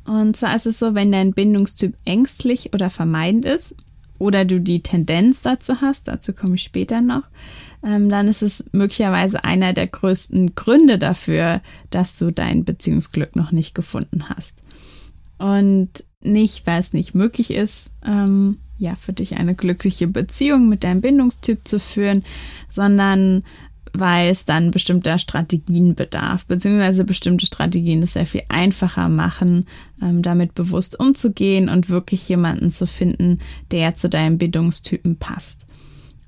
Und 0.05 0.35
zwar 0.35 0.55
ist 0.55 0.65
es 0.65 0.79
so, 0.79 0.95
wenn 0.95 1.11
dein 1.11 1.33
Bindungstyp 1.33 1.93
ängstlich 2.03 2.73
oder 2.73 2.89
vermeidend 2.89 3.45
ist 3.45 3.75
oder 4.19 4.45
du 4.45 4.59
die 4.59 4.83
Tendenz 4.83 5.41
dazu 5.41 5.81
hast, 5.81 6.07
dazu 6.07 6.33
komme 6.33 6.55
ich 6.55 6.63
später 6.63 7.01
noch, 7.01 7.23
ähm, 7.83 8.09
dann 8.09 8.27
ist 8.27 8.43
es 8.43 8.65
möglicherweise 8.71 9.43
einer 9.43 9.73
der 9.73 9.87
größten 9.87 10.53
Gründe 10.55 10.99
dafür, 10.99 11.61
dass 11.89 12.17
du 12.17 12.31
dein 12.31 12.65
Beziehungsglück 12.65 13.35
noch 13.35 13.51
nicht 13.51 13.73
gefunden 13.73 14.29
hast. 14.29 14.63
Und 15.37 16.03
nicht, 16.21 16.67
weil 16.67 16.79
es 16.79 16.93
nicht 16.93 17.15
möglich 17.15 17.51
ist, 17.51 17.91
ähm, 18.05 18.57
ja 18.77 18.95
für 18.95 19.13
dich 19.13 19.35
eine 19.35 19.55
glückliche 19.55 20.07
Beziehung 20.07 20.69
mit 20.69 20.83
deinem 20.83 21.01
Bindungstyp 21.01 21.67
zu 21.67 21.79
führen, 21.79 22.23
sondern 22.69 23.43
weil 23.93 24.29
es 24.29 24.45
dann 24.45 24.71
bestimmter 24.71 25.17
Strategien 25.17 25.95
bedarf, 25.95 26.45
beziehungsweise 26.45 27.03
bestimmte 27.03 27.45
Strategien 27.45 28.03
es 28.03 28.13
sehr 28.13 28.25
viel 28.25 28.43
einfacher 28.49 29.09
machen, 29.09 29.65
ähm, 30.01 30.21
damit 30.21 30.55
bewusst 30.55 30.99
umzugehen 30.99 31.69
und 31.69 31.89
wirklich 31.89 32.27
jemanden 32.27 32.69
zu 32.69 32.87
finden, 32.87 33.39
der 33.71 33.95
zu 33.95 34.09
deinem 34.09 34.37
Bindungstypen 34.37 35.17
passt. 35.17 35.65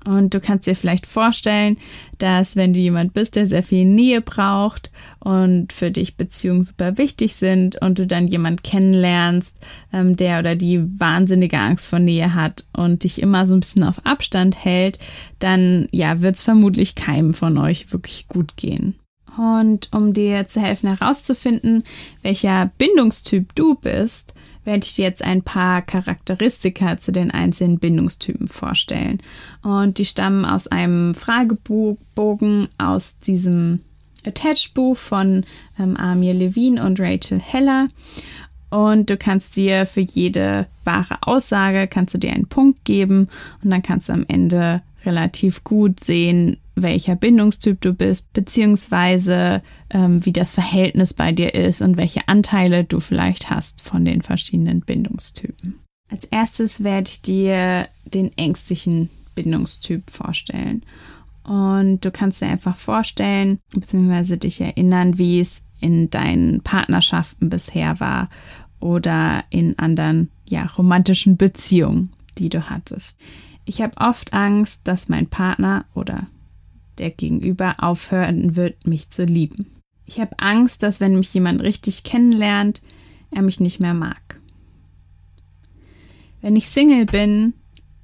Und 0.04 0.34
du 0.34 0.40
kannst 0.40 0.66
dir 0.66 0.74
vielleicht 0.74 1.06
vorstellen, 1.06 1.76
dass 2.18 2.56
wenn 2.56 2.72
du 2.72 2.80
jemand 2.80 3.14
bist, 3.14 3.36
der 3.36 3.46
sehr 3.46 3.62
viel 3.62 3.84
Nähe 3.84 4.20
braucht 4.20 4.90
und 5.20 5.72
für 5.72 5.90
dich 5.90 6.16
Beziehungen 6.16 6.62
super 6.62 6.98
wichtig 6.98 7.34
sind 7.34 7.80
und 7.80 7.98
du 7.98 8.06
dann 8.06 8.26
jemand 8.26 8.64
kennenlernst, 8.64 9.56
ähm, 9.92 10.16
der 10.16 10.40
oder 10.40 10.56
die 10.56 10.82
wahnsinnige 10.98 11.58
Angst 11.58 11.86
vor 11.86 12.00
Nähe 12.00 12.34
hat 12.34 12.66
und 12.76 13.04
dich 13.04 13.22
immer 13.22 13.46
so 13.46 13.54
ein 13.54 13.60
bisschen 13.60 13.84
auf 13.84 14.04
Abstand 14.04 14.64
hält, 14.64 14.98
dann 15.38 15.88
ja, 15.92 16.20
wird 16.20 16.36
es 16.36 16.42
vermutlich 16.42 16.94
keinem 16.94 17.34
von 17.34 17.56
euch 17.58 17.92
wirklich 17.92 18.26
gut 18.28 18.56
gehen. 18.56 18.96
Und 19.36 19.88
um 19.92 20.12
dir 20.12 20.46
zu 20.46 20.60
helfen 20.60 20.94
herauszufinden, 20.94 21.84
welcher 22.22 22.70
Bindungstyp 22.78 23.54
du 23.54 23.74
bist, 23.74 24.34
werde 24.64 24.84
ich 24.84 24.94
dir 24.94 25.04
jetzt 25.04 25.24
ein 25.24 25.42
paar 25.42 25.82
Charakteristika 25.82 26.98
zu 26.98 27.12
den 27.12 27.30
einzelnen 27.30 27.78
Bindungstypen 27.78 28.46
vorstellen. 28.46 29.20
Und 29.62 29.98
die 29.98 30.04
stammen 30.04 30.44
aus 30.44 30.68
einem 30.68 31.14
Fragebogen 31.14 32.68
aus 32.78 33.18
diesem 33.18 33.80
Attached-Buch 34.24 34.96
von 34.96 35.44
ähm, 35.78 35.96
Amir 35.96 36.34
Levine 36.34 36.84
und 36.84 37.00
Rachel 37.00 37.40
Heller. 37.40 37.88
Und 38.70 39.10
du 39.10 39.16
kannst 39.16 39.56
dir 39.56 39.84
für 39.84 40.00
jede 40.00 40.66
wahre 40.84 41.18
Aussage, 41.22 41.88
kannst 41.88 42.14
du 42.14 42.18
dir 42.18 42.32
einen 42.32 42.46
Punkt 42.46 42.84
geben 42.84 43.28
und 43.62 43.70
dann 43.70 43.82
kannst 43.82 44.08
du 44.08 44.14
am 44.14 44.24
Ende 44.28 44.82
relativ 45.04 45.64
gut 45.64 46.00
sehen, 46.00 46.56
welcher 46.74 47.16
Bindungstyp 47.16 47.80
du 47.80 47.92
bist, 47.92 48.32
beziehungsweise 48.32 49.62
ähm, 49.90 50.24
wie 50.24 50.32
das 50.32 50.54
Verhältnis 50.54 51.14
bei 51.14 51.32
dir 51.32 51.54
ist 51.54 51.82
und 51.82 51.96
welche 51.96 52.28
Anteile 52.28 52.84
du 52.84 53.00
vielleicht 53.00 53.50
hast 53.50 53.80
von 53.80 54.04
den 54.04 54.22
verschiedenen 54.22 54.80
Bindungstypen. 54.80 55.78
Als 56.10 56.24
erstes 56.24 56.84
werde 56.84 57.10
ich 57.10 57.22
dir 57.22 57.88
den 58.04 58.36
ängstlichen 58.36 59.10
Bindungstyp 59.34 60.10
vorstellen. 60.10 60.82
Und 61.44 62.04
du 62.04 62.10
kannst 62.10 62.40
dir 62.40 62.48
einfach 62.48 62.76
vorstellen, 62.76 63.58
beziehungsweise 63.72 64.38
dich 64.38 64.60
erinnern, 64.60 65.18
wie 65.18 65.40
es 65.40 65.62
in 65.80 66.10
deinen 66.10 66.60
Partnerschaften 66.60 67.48
bisher 67.48 67.98
war 67.98 68.28
oder 68.78 69.44
in 69.50 69.78
anderen, 69.78 70.30
ja, 70.46 70.66
romantischen 70.66 71.36
Beziehungen, 71.36 72.12
die 72.38 72.48
du 72.48 72.68
hattest. 72.70 73.18
Ich 73.64 73.80
habe 73.80 73.96
oft 73.98 74.32
Angst, 74.32 74.82
dass 74.84 75.08
mein 75.08 75.28
Partner 75.28 75.84
oder 75.94 76.26
der 76.98 77.10
Gegenüber 77.10 77.76
aufhören 77.78 78.56
wird, 78.56 78.86
mich 78.86 79.10
zu 79.10 79.24
lieben. 79.24 79.66
Ich 80.04 80.20
habe 80.20 80.38
Angst, 80.38 80.82
dass 80.82 81.00
wenn 81.00 81.16
mich 81.16 81.32
jemand 81.32 81.62
richtig 81.62 82.02
kennenlernt, 82.02 82.82
er 83.30 83.42
mich 83.42 83.60
nicht 83.60 83.80
mehr 83.80 83.94
mag. 83.94 84.40
Wenn 86.40 86.56
ich 86.56 86.68
Single 86.68 87.06
bin, 87.06 87.54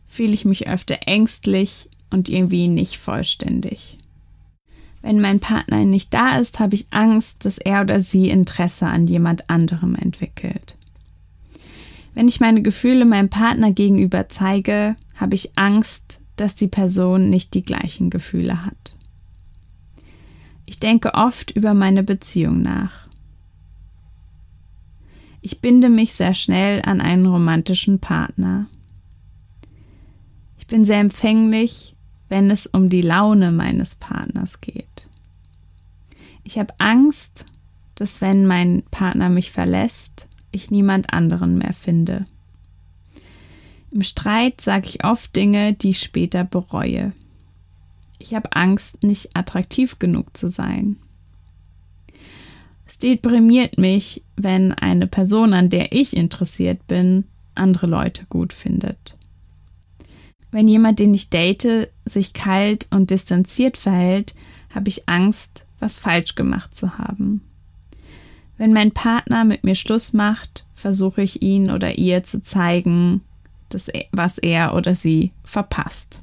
fühle 0.06 0.32
ich 0.32 0.44
mich 0.44 0.68
öfter 0.68 0.98
ängstlich 1.06 1.90
und 2.10 2.28
irgendwie 2.28 2.68
nicht 2.68 2.98
vollständig. 2.98 3.98
Wenn 5.02 5.20
mein 5.20 5.40
Partner 5.40 5.84
nicht 5.84 6.12
da 6.14 6.38
ist, 6.38 6.58
habe 6.58 6.74
ich 6.74 6.86
Angst, 6.90 7.44
dass 7.44 7.58
er 7.58 7.82
oder 7.82 8.00
sie 8.00 8.30
Interesse 8.30 8.86
an 8.86 9.06
jemand 9.06 9.48
anderem 9.50 9.94
entwickelt. 9.94 10.76
Wenn 12.14 12.26
ich 12.26 12.40
meine 12.40 12.62
Gefühle 12.62 13.04
meinem 13.04 13.28
Partner 13.28 13.70
gegenüber 13.70 14.28
zeige, 14.28 14.96
habe 15.14 15.34
ich 15.34 15.56
Angst, 15.56 16.20
dass 16.40 16.54
die 16.54 16.68
Person 16.68 17.30
nicht 17.30 17.54
die 17.54 17.62
gleichen 17.62 18.10
Gefühle 18.10 18.64
hat. 18.64 18.96
Ich 20.64 20.78
denke 20.78 21.14
oft 21.14 21.50
über 21.50 21.74
meine 21.74 22.02
Beziehung 22.02 22.62
nach. 22.62 23.08
Ich 25.40 25.60
binde 25.60 25.88
mich 25.88 26.14
sehr 26.14 26.34
schnell 26.34 26.82
an 26.82 27.00
einen 27.00 27.26
romantischen 27.26 28.00
Partner. 28.00 28.66
Ich 30.58 30.66
bin 30.66 30.84
sehr 30.84 31.00
empfänglich, 31.00 31.96
wenn 32.28 32.50
es 32.50 32.66
um 32.66 32.88
die 32.88 33.02
Laune 33.02 33.50
meines 33.50 33.94
Partners 33.94 34.60
geht. 34.60 35.08
Ich 36.44 36.58
habe 36.58 36.74
Angst, 36.78 37.46
dass 37.94 38.20
wenn 38.20 38.46
mein 38.46 38.82
Partner 38.90 39.28
mich 39.28 39.50
verlässt, 39.50 40.28
ich 40.50 40.70
niemand 40.70 41.12
anderen 41.12 41.58
mehr 41.58 41.72
finde. 41.72 42.24
Im 43.90 44.02
Streit 44.02 44.60
sage 44.60 44.88
ich 44.88 45.04
oft 45.04 45.34
Dinge, 45.34 45.72
die 45.72 45.90
ich 45.90 46.00
später 46.00 46.44
bereue. 46.44 47.12
Ich 48.18 48.34
habe 48.34 48.52
Angst, 48.54 49.02
nicht 49.02 49.36
attraktiv 49.36 49.98
genug 49.98 50.36
zu 50.36 50.50
sein. 50.50 50.96
Es 52.86 52.98
deprimiert 52.98 53.78
mich, 53.78 54.22
wenn 54.36 54.72
eine 54.72 55.06
Person, 55.06 55.52
an 55.52 55.70
der 55.70 55.92
ich 55.92 56.16
interessiert 56.16 56.86
bin, 56.86 57.24
andere 57.54 57.86
Leute 57.86 58.24
gut 58.28 58.52
findet. 58.52 59.16
Wenn 60.50 60.68
jemand, 60.68 60.98
den 60.98 61.12
ich 61.12 61.28
date, 61.28 61.90
sich 62.06 62.32
kalt 62.32 62.88
und 62.90 63.10
distanziert 63.10 63.76
verhält, 63.76 64.34
habe 64.70 64.88
ich 64.88 65.08
Angst, 65.08 65.66
was 65.78 65.98
falsch 65.98 66.34
gemacht 66.34 66.74
zu 66.74 66.98
haben. 66.98 67.42
Wenn 68.56 68.72
mein 68.72 68.92
Partner 68.92 69.44
mit 69.44 69.64
mir 69.64 69.74
Schluss 69.74 70.12
macht, 70.12 70.66
versuche 70.74 71.22
ich 71.22 71.42
ihn 71.42 71.70
oder 71.70 71.98
ihr 71.98 72.22
zu 72.22 72.42
zeigen, 72.42 73.20
das, 73.68 73.88
was 74.12 74.38
er 74.38 74.74
oder 74.74 74.94
sie 74.94 75.32
verpasst. 75.44 76.20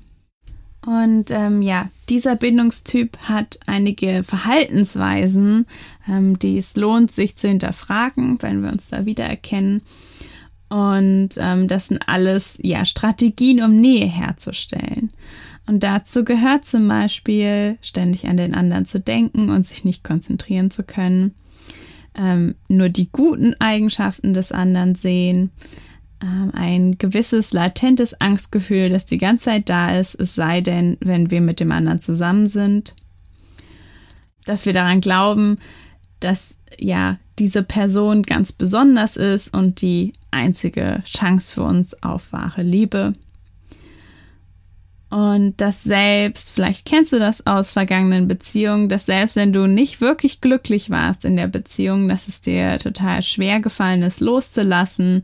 Und 0.86 1.32
ähm, 1.32 1.64
ja, 1.64 1.90
dieser 2.10 2.36
Bindungstyp 2.36 3.18
hat 3.24 3.60
einige 3.66 4.22
Verhaltensweisen, 4.24 5.66
ähm, 6.08 6.38
die 6.38 6.60
es 6.60 6.76
lohnt, 6.76 7.12
sich 7.12 7.36
zu 7.38 7.48
hinterfragen, 7.48 8.38
wenn 8.42 8.62
wir 8.62 8.72
uns 8.72 8.90
da 8.90 9.06
wiedererkennen. 9.06 9.82
Und 10.70 11.30
ähm, 11.38 11.68
das 11.68 11.88
sind 11.88 12.08
alles 12.08 12.60
ja 12.62 12.86
Strategien, 12.86 13.64
um 13.64 13.76
Nähe 13.80 14.06
herzustellen. 14.06 15.10
Und 15.68 15.84
dazu 15.84 16.24
gehört 16.24 16.66
zum 16.66 16.88
Beispiel, 16.88 17.78
ständig 17.82 18.28
an 18.28 18.38
den 18.38 18.54
anderen 18.54 18.86
zu 18.86 19.00
denken 19.00 19.50
und 19.50 19.66
sich 19.66 19.84
nicht 19.84 20.04
konzentrieren 20.04 20.70
zu 20.70 20.84
können, 20.84 21.34
ähm, 22.16 22.56
nur 22.68 22.90
die 22.90 23.10
guten 23.12 23.56
Eigenschaften 23.60 24.34
des 24.34 24.52
anderen 24.52 24.94
sehen, 24.94 25.50
ein 26.20 26.98
gewisses 26.98 27.54
latentes 27.54 28.20
Angstgefühl, 28.20 28.90
das 28.90 29.06
die 29.06 29.18
ganze 29.18 29.46
Zeit 29.46 29.70
da 29.70 29.98
ist, 29.98 30.16
es 30.16 30.36
sei 30.36 30.62
denn, 30.62 30.98
wenn 31.02 31.30
wir 31.32 31.42
mit 31.42 31.60
dem 31.60 31.72
anderen 31.72 32.02
zusammen 32.02 32.48
sind. 32.48 32.96
Dass 34.46 34.66
wir 34.66 34.74
daran 34.74 35.02
glauben, 35.02 35.58
dass 36.20 36.56
ja 36.78 37.18
diese 37.38 37.64
Person 37.64 38.24
ganz 38.24 38.52
besonders 38.52 39.18
ist 39.18 39.54
und 39.54 39.82
die 39.82 40.14
einzige 40.32 41.02
Chance 41.06 41.54
für 41.54 41.64
uns 41.64 42.02
auf 42.02 42.32
wahre 42.32 42.64
Liebe. 42.64 43.14
Und 45.10 45.62
das 45.62 45.84
selbst, 45.84 46.52
vielleicht 46.52 46.86
kennst 46.86 47.14
du 47.14 47.20
das 47.20 47.46
aus 47.46 47.72
vergangenen 47.72 48.28
Beziehungen, 48.28 48.90
dass 48.90 49.06
selbst 49.06 49.36
wenn 49.36 49.54
du 49.54 49.68
nicht 49.68 50.02
wirklich 50.02 50.42
glücklich 50.42 50.90
warst 50.90 51.26
in 51.26 51.36
der 51.36 51.48
Beziehung, 51.48 52.10
dass 52.10 52.28
es 52.28 52.42
dir 52.42 52.78
total 52.80 53.22
schwer 53.22 53.60
gefallen 53.60 54.02
ist, 54.02 54.20
loszulassen 54.20 55.24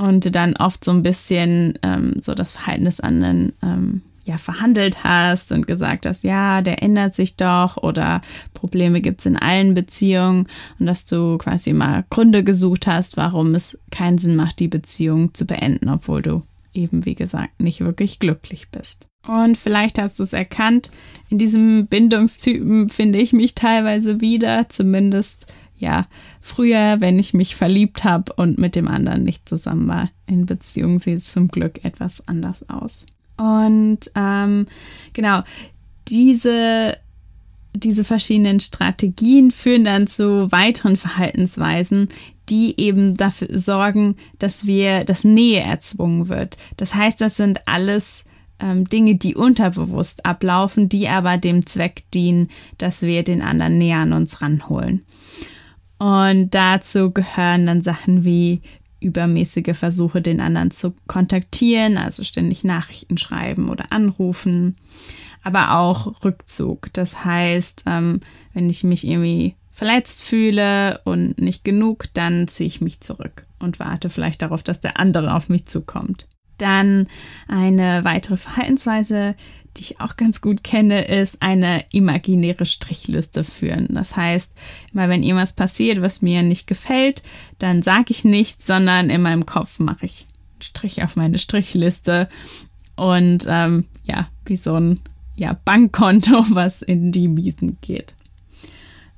und 0.00 0.34
dann 0.34 0.56
oft 0.56 0.82
so 0.82 0.92
ein 0.92 1.02
bisschen 1.02 1.78
ähm, 1.82 2.14
so 2.20 2.34
das 2.34 2.52
Verhalten 2.52 2.86
des 2.86 3.00
anderen 3.00 3.52
ähm, 3.62 4.00
ja 4.24 4.38
verhandelt 4.38 5.04
hast 5.04 5.52
und 5.52 5.66
gesagt 5.66 6.06
hast, 6.06 6.24
ja, 6.24 6.62
der 6.62 6.82
ändert 6.82 7.14
sich 7.14 7.36
doch 7.36 7.76
oder 7.76 8.22
Probleme 8.54 9.02
gibt 9.02 9.20
es 9.20 9.26
in 9.26 9.36
allen 9.36 9.74
Beziehungen 9.74 10.46
und 10.78 10.86
dass 10.86 11.04
du 11.04 11.36
quasi 11.36 11.74
mal 11.74 12.04
Gründe 12.08 12.44
gesucht 12.44 12.86
hast, 12.86 13.18
warum 13.18 13.54
es 13.54 13.78
keinen 13.90 14.16
Sinn 14.16 14.36
macht, 14.36 14.58
die 14.58 14.68
Beziehung 14.68 15.34
zu 15.34 15.44
beenden, 15.44 15.90
obwohl 15.90 16.22
du 16.22 16.42
eben, 16.72 17.04
wie 17.04 17.14
gesagt, 17.14 17.60
nicht 17.60 17.80
wirklich 17.80 18.20
glücklich 18.20 18.70
bist. 18.70 19.06
Und 19.26 19.58
vielleicht 19.58 19.98
hast 19.98 20.18
du 20.18 20.22
es 20.22 20.32
erkannt, 20.32 20.92
in 21.28 21.36
diesem 21.36 21.88
Bindungstypen 21.88 22.88
finde 22.88 23.18
ich 23.18 23.34
mich 23.34 23.54
teilweise 23.54 24.22
wieder, 24.22 24.68
zumindest 24.70 25.52
ja, 25.80 26.06
früher, 26.40 27.00
wenn 27.00 27.18
ich 27.18 27.34
mich 27.34 27.56
verliebt 27.56 28.04
habe 28.04 28.32
und 28.34 28.58
mit 28.58 28.76
dem 28.76 28.86
anderen 28.86 29.24
nicht 29.24 29.48
zusammen 29.48 29.88
war. 29.88 30.10
In 30.26 30.46
Beziehung 30.46 30.98
sieht 30.98 31.16
es 31.16 31.32
zum 31.32 31.48
Glück 31.48 31.84
etwas 31.84 32.26
anders 32.28 32.68
aus. 32.68 33.06
Und 33.36 34.10
ähm, 34.14 34.66
genau, 35.14 35.42
diese, 36.08 36.98
diese 37.74 38.04
verschiedenen 38.04 38.60
Strategien 38.60 39.50
führen 39.50 39.84
dann 39.84 40.06
zu 40.06 40.52
weiteren 40.52 40.96
Verhaltensweisen, 40.96 42.08
die 42.50 42.78
eben 42.78 43.16
dafür 43.16 43.58
sorgen, 43.58 44.16
dass 44.38 44.66
wir, 44.66 45.04
dass 45.04 45.24
Nähe 45.24 45.60
erzwungen 45.60 46.28
wird. 46.28 46.58
Das 46.76 46.94
heißt, 46.94 47.20
das 47.20 47.36
sind 47.36 47.66
alles 47.66 48.24
ähm, 48.60 48.84
Dinge, 48.84 49.14
die 49.14 49.36
unterbewusst 49.36 50.26
ablaufen, 50.26 50.88
die 50.88 51.08
aber 51.08 51.38
dem 51.38 51.64
Zweck 51.64 52.04
dienen, 52.12 52.48
dass 52.78 53.02
wir 53.02 53.22
den 53.22 53.40
anderen 53.40 53.78
näher 53.78 53.98
an 53.98 54.12
uns 54.12 54.42
ranholen. 54.42 55.02
Und 56.00 56.54
dazu 56.54 57.10
gehören 57.10 57.66
dann 57.66 57.82
Sachen 57.82 58.24
wie 58.24 58.62
übermäßige 59.00 59.76
Versuche, 59.76 60.22
den 60.22 60.40
anderen 60.40 60.70
zu 60.70 60.94
kontaktieren, 61.06 61.98
also 61.98 62.24
ständig 62.24 62.64
Nachrichten 62.64 63.18
schreiben 63.18 63.68
oder 63.68 63.84
anrufen, 63.90 64.76
aber 65.42 65.72
auch 65.76 66.24
Rückzug. 66.24 66.90
Das 66.94 67.22
heißt, 67.26 67.84
ähm, 67.86 68.20
wenn 68.54 68.70
ich 68.70 68.82
mich 68.82 69.06
irgendwie 69.06 69.56
verletzt 69.70 70.24
fühle 70.24 71.02
und 71.04 71.38
nicht 71.38 71.64
genug, 71.64 72.04
dann 72.14 72.48
ziehe 72.48 72.66
ich 72.66 72.80
mich 72.80 73.00
zurück 73.00 73.46
und 73.58 73.78
warte 73.78 74.08
vielleicht 74.08 74.40
darauf, 74.40 74.62
dass 74.62 74.80
der 74.80 74.98
andere 74.98 75.34
auf 75.34 75.50
mich 75.50 75.66
zukommt. 75.66 76.28
Dann 76.56 77.08
eine 77.46 78.04
weitere 78.04 78.38
Verhaltensweise, 78.38 79.34
die 79.76 79.82
ich 79.82 80.00
auch 80.00 80.16
ganz 80.16 80.40
gut 80.40 80.64
kenne, 80.64 81.04
ist 81.04 81.42
eine 81.42 81.84
imaginäre 81.92 82.66
Strichliste 82.66 83.44
führen. 83.44 83.88
Das 83.90 84.16
heißt, 84.16 84.52
immer 84.92 85.08
wenn 85.08 85.22
irgendwas 85.22 85.54
passiert, 85.54 86.02
was 86.02 86.22
mir 86.22 86.42
nicht 86.42 86.66
gefällt, 86.66 87.22
dann 87.58 87.82
sage 87.82 88.06
ich 88.08 88.24
nichts, 88.24 88.66
sondern 88.66 89.10
in 89.10 89.22
meinem 89.22 89.46
Kopf 89.46 89.78
mache 89.78 90.06
ich 90.06 90.26
einen 90.54 90.62
Strich 90.62 91.02
auf 91.02 91.16
meine 91.16 91.38
Strichliste 91.38 92.28
und 92.96 93.46
ähm, 93.48 93.84
ja, 94.04 94.28
wie 94.44 94.56
so 94.56 94.74
ein 94.74 95.00
ja, 95.36 95.58
Bankkonto, 95.64 96.44
was 96.50 96.82
in 96.82 97.12
die 97.12 97.28
Miesen 97.28 97.78
geht. 97.80 98.14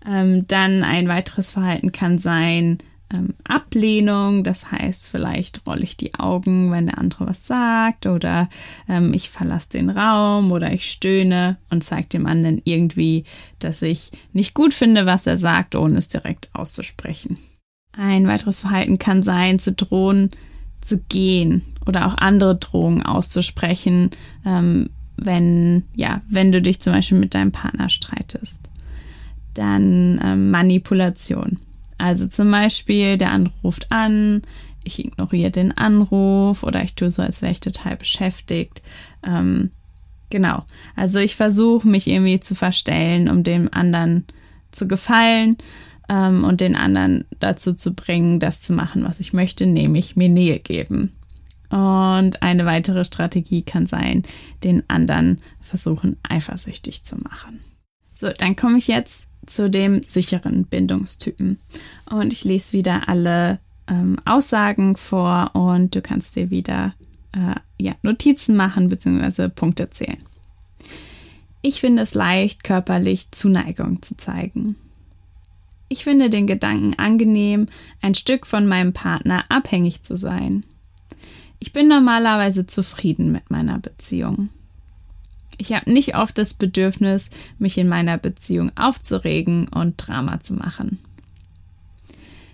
Ähm, 0.06 0.46
dann 0.46 0.84
ein 0.84 1.08
weiteres 1.08 1.50
Verhalten 1.50 1.92
kann 1.92 2.18
sein, 2.18 2.78
ähm, 3.12 3.34
Ablehnung. 3.44 4.44
Das 4.44 4.70
heißt, 4.70 5.08
vielleicht 5.08 5.66
rolle 5.66 5.82
ich 5.82 5.96
die 5.96 6.14
Augen, 6.14 6.70
wenn 6.70 6.86
der 6.86 6.98
andere 6.98 7.28
was 7.28 7.46
sagt, 7.46 8.06
oder 8.06 8.48
ähm, 8.88 9.12
ich 9.14 9.30
verlasse 9.30 9.70
den 9.70 9.90
Raum 9.90 10.52
oder 10.52 10.72
ich 10.72 10.90
stöhne 10.90 11.58
und 11.70 11.84
zeige 11.84 12.08
dem 12.08 12.26
anderen 12.26 12.60
irgendwie, 12.64 13.24
dass 13.58 13.82
ich 13.82 14.10
nicht 14.32 14.54
gut 14.54 14.74
finde, 14.74 15.06
was 15.06 15.26
er 15.26 15.36
sagt, 15.36 15.76
ohne 15.76 15.98
es 15.98 16.08
direkt 16.08 16.48
auszusprechen. 16.54 17.38
Ein 17.92 18.26
weiteres 18.26 18.60
Verhalten 18.60 18.98
kann 18.98 19.22
sein, 19.22 19.58
zu 19.58 19.72
drohen, 19.72 20.30
zu 20.80 20.98
gehen 20.98 21.62
oder 21.86 22.06
auch 22.06 22.16
andere 22.18 22.56
Drohungen 22.56 23.02
auszusprechen, 23.02 24.10
ähm, 24.46 24.90
wenn, 25.16 25.84
ja, 25.94 26.22
wenn 26.28 26.52
du 26.52 26.62
dich 26.62 26.80
zum 26.80 26.94
Beispiel 26.94 27.18
mit 27.18 27.34
deinem 27.34 27.52
Partner 27.52 27.88
streitest. 27.88 28.70
Dann 29.54 30.18
ähm, 30.22 30.50
Manipulation. 30.50 31.58
Also 32.02 32.26
zum 32.26 32.50
Beispiel, 32.50 33.16
der 33.16 33.30
andere 33.30 33.54
ruft 33.62 33.92
an, 33.92 34.42
ich 34.82 34.98
ignoriere 34.98 35.52
den 35.52 35.70
Anruf 35.70 36.64
oder 36.64 36.82
ich 36.82 36.96
tue 36.96 37.12
so, 37.12 37.22
als 37.22 37.42
wäre 37.42 37.52
ich 37.52 37.60
total 37.60 37.96
beschäftigt. 37.96 38.82
Ähm, 39.24 39.70
genau. 40.28 40.64
Also 40.96 41.20
ich 41.20 41.36
versuche 41.36 41.86
mich 41.86 42.08
irgendwie 42.08 42.40
zu 42.40 42.56
verstellen, 42.56 43.28
um 43.28 43.44
dem 43.44 43.72
anderen 43.72 44.24
zu 44.72 44.88
gefallen 44.88 45.56
ähm, 46.08 46.42
und 46.42 46.60
den 46.60 46.74
anderen 46.74 47.24
dazu 47.38 47.72
zu 47.72 47.94
bringen, 47.94 48.40
das 48.40 48.62
zu 48.62 48.72
machen, 48.72 49.04
was 49.04 49.20
ich 49.20 49.32
möchte, 49.32 49.64
nämlich 49.66 50.16
mir 50.16 50.28
Nähe 50.28 50.58
geben. 50.58 51.12
Und 51.70 52.42
eine 52.42 52.66
weitere 52.66 53.04
Strategie 53.04 53.62
kann 53.62 53.86
sein, 53.86 54.24
den 54.64 54.82
anderen 54.90 55.38
versuchen, 55.60 56.16
eifersüchtig 56.28 57.04
zu 57.04 57.14
machen. 57.18 57.60
So, 58.22 58.30
dann 58.30 58.54
komme 58.54 58.78
ich 58.78 58.86
jetzt 58.86 59.26
zu 59.46 59.68
dem 59.68 60.04
sicheren 60.04 60.64
Bindungstypen. 60.66 61.58
Und 62.08 62.32
ich 62.32 62.44
lese 62.44 62.72
wieder 62.72 63.08
alle 63.08 63.58
ähm, 63.88 64.20
Aussagen 64.24 64.94
vor 64.94 65.50
und 65.54 65.96
du 65.96 66.02
kannst 66.02 66.36
dir 66.36 66.48
wieder 66.48 66.94
äh, 67.32 67.56
ja, 67.82 67.96
Notizen 68.02 68.56
machen 68.56 68.86
bzw. 68.86 69.48
Punkte 69.48 69.90
zählen. 69.90 70.22
Ich 71.62 71.80
finde 71.80 72.04
es 72.04 72.14
leicht, 72.14 72.62
körperlich 72.62 73.32
Zuneigung 73.32 74.02
zu 74.02 74.16
zeigen. 74.16 74.76
Ich 75.88 76.04
finde 76.04 76.30
den 76.30 76.46
Gedanken 76.46 76.96
angenehm, 77.00 77.66
ein 78.02 78.14
Stück 78.14 78.46
von 78.46 78.68
meinem 78.68 78.92
Partner 78.92 79.42
abhängig 79.48 80.04
zu 80.04 80.16
sein. 80.16 80.64
Ich 81.58 81.72
bin 81.72 81.88
normalerweise 81.88 82.66
zufrieden 82.66 83.32
mit 83.32 83.50
meiner 83.50 83.80
Beziehung. 83.80 84.48
Ich 85.62 85.72
habe 85.72 85.92
nicht 85.92 86.16
oft 86.16 86.38
das 86.38 86.54
Bedürfnis, 86.54 87.30
mich 87.60 87.78
in 87.78 87.86
meiner 87.86 88.18
Beziehung 88.18 88.72
aufzuregen 88.76 89.68
und 89.68 89.96
Drama 89.96 90.40
zu 90.40 90.54
machen. 90.54 90.98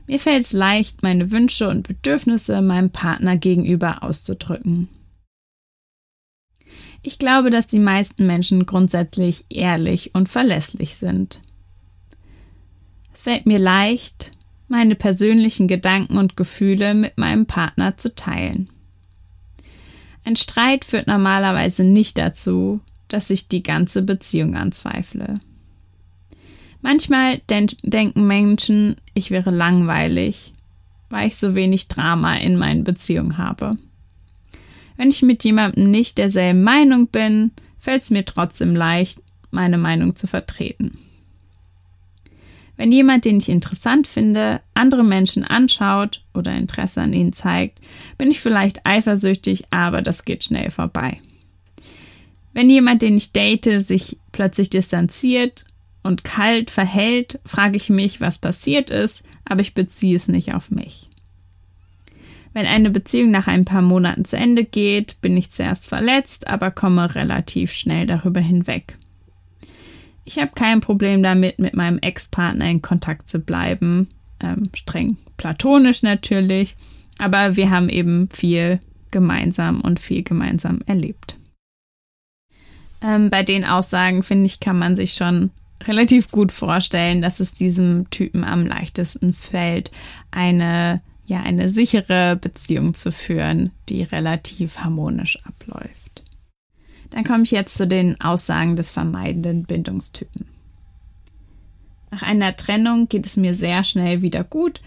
Mir 0.07 0.21
fällt 0.21 0.43
es 0.43 0.53
leicht, 0.53 1.03
meine 1.03 1.31
Wünsche 1.31 1.71
und 1.71 1.89
Bedürfnisse 1.89 2.61
meinem 2.61 2.91
Partner 2.91 3.39
gegenüber 3.39 4.03
auszudrücken. 4.03 4.91
Ich 7.01 7.19
glaube, 7.19 7.49
dass 7.49 7.67
die 7.67 7.79
meisten 7.79 8.27
Menschen 8.27 8.67
grundsätzlich 8.67 9.47
ehrlich 9.49 10.15
und 10.15 10.29
verlässlich 10.29 10.97
sind. 10.97 11.41
Es 13.15 13.23
fällt 13.23 13.47
mir 13.47 13.59
leicht, 13.59 14.33
meine 14.69 14.97
persönlichen 14.97 15.67
Gedanken 15.67 16.19
und 16.19 16.37
Gefühle 16.37 16.93
mit 16.93 17.17
meinem 17.17 17.47
Partner 17.47 17.97
zu 17.97 18.15
teilen. 18.15 18.69
Ein 20.25 20.37
Streit 20.37 20.85
führt 20.85 21.07
normalerweise 21.07 21.85
nicht 21.85 22.19
dazu, 22.19 22.83
dass 23.09 23.31
ich 23.31 23.49
die 23.49 23.63
ganze 23.63 24.03
Beziehung 24.03 24.57
anzweifle. 24.57 25.35
Manchmal 26.81 27.39
den 27.51 27.67
denken 27.83 28.27
Menschen, 28.27 28.97
ich 29.15 29.31
wäre 29.31 29.51
langweilig, 29.51 30.55
weil 31.11 31.27
ich 31.27 31.37
so 31.37 31.57
wenig 31.57 31.89
Drama 31.89 32.37
in 32.37 32.57
meinen 32.57 32.85
Beziehungen 32.85 33.39
habe. 33.39 33.73
Wenn 34.97 35.09
ich 35.09 35.23
mit 35.23 35.45
jemandem 35.45 35.91
nicht 35.91 36.19
derselben 36.19 36.63
Meinung 36.63 37.09
bin, 37.09 37.53
fällt 37.79 38.03
es 38.03 38.11
mir 38.11 38.25
trotzdem 38.25 38.75
leicht, 38.75 39.21
meine 39.51 39.79
Meinung 39.79 40.15
zu 40.15 40.27
vertreten. 40.27 40.93
Wenn 42.77 42.93
jemand, 42.93 43.25
den 43.25 43.39
ich 43.39 43.49
interessant 43.49 44.07
finde, 44.07 44.61
andere 44.75 45.03
Menschen 45.03 45.43
anschaut 45.43 46.23
oder 46.33 46.55
Interesse 46.55 47.03
an 47.03 47.13
ihnen 47.13 47.33
zeigt, 47.33 47.81
bin 48.19 48.31
ich 48.31 48.41
vielleicht 48.41 48.87
eifersüchtig, 48.87 49.65
aber 49.71 50.01
das 50.01 50.25
geht 50.25 50.45
schnell 50.45 50.71
vorbei. 50.71 51.21
Wenn 52.53 52.71
jemand, 52.71 53.03
den 53.03 53.17
ich 53.17 53.33
date, 53.33 53.85
sich 53.85 54.19
plötzlich 54.33 54.71
distanziert 54.71 55.65
und 56.03 56.25
kalt 56.25 56.71
verhält, 56.71 57.39
frage 57.45 57.77
ich 57.77 57.91
mich, 57.91 58.21
was 58.21 58.39
passiert 58.39 58.91
ist, 58.91 59.23
aber 59.45 59.61
ich 59.61 59.75
beziehe 59.75 60.17
es 60.17 60.29
nicht 60.29 60.55
auf 60.55 60.71
mich. 60.71 61.09
Wenn 62.53 62.67
eine 62.67 62.91
Beziehung 62.91 63.31
nach 63.31 63.47
ein 63.47 63.65
paar 63.65 63.83
Monaten 63.83 64.25
zu 64.25 64.37
Ende 64.37 64.65
geht, 64.65 65.21
bin 65.21 65.37
ich 65.37 65.51
zuerst 65.51 65.87
verletzt, 65.87 66.49
aber 66.49 66.71
komme 66.71 67.15
relativ 67.15 67.73
schnell 67.73 68.07
darüber 68.07 68.41
hinweg. 68.41 68.97
Ich 70.25 70.39
habe 70.39 70.51
kein 70.55 70.81
Problem 70.81 71.23
damit, 71.23 71.59
mit 71.59 71.75
meinem 71.75 71.99
Ex-Partner 71.99 72.69
in 72.69 72.83
Kontakt 72.83 73.31
zu 73.31 73.39
bleiben. 73.39 74.09
Ähm, 74.41 74.71
streng 74.75 75.17
platonisch 75.37 76.03
natürlich, 76.03 76.77
aber 77.19 77.57
wir 77.57 77.71
haben 77.71 77.89
eben 77.89 78.29
viel 78.31 78.81
gemeinsam 79.11 79.81
und 79.81 80.01
viel 80.01 80.23
gemeinsam 80.23 80.81
erlebt. 80.87 81.39
Ähm, 83.03 83.31
bei 83.31 83.43
den 83.43 83.65
Aussagen, 83.65 84.23
finde 84.23 84.47
ich, 84.47 84.61
kann 84.61 84.79
man 84.79 84.97
sich 84.97 85.15
schon 85.15 85.51
relativ 85.85 86.31
gut 86.31 86.53
vorstellen, 86.53 87.23
dass 87.23 87.41
es 87.41 87.55
diesem 87.55 88.11
Typen 88.11 88.45
am 88.45 88.67
leichtesten 88.67 89.33
fällt, 89.33 89.93
eine, 90.31 91.01
ja, 91.27 91.41
eine 91.43 91.69
sichere 91.69 92.37
Beziehung 92.37 92.95
zu 92.95 93.13
führen, 93.13 93.71
die 93.89 94.03
relativ 94.03 94.79
harmonisch 94.79 95.39
abläuft. 95.45 96.23
Dann 97.11 97.25
komme 97.25 97.45
ich 97.45 97.53
jetzt 97.53 97.77
zu 97.77 97.87
den 97.87 98.21
Aussagen 98.21 98.77
des 98.77 98.91
vermeidenden 98.91 99.65
Bindungstypen. 99.65 100.47
Nach 102.11 102.23
einer 102.23 102.57
Trennung 102.57 103.09
geht 103.09 103.27
es 103.27 103.37
mir 103.37 103.55
sehr 103.55 103.85
schnell 103.85 104.23
wieder 104.23 104.43
gut 104.43 104.81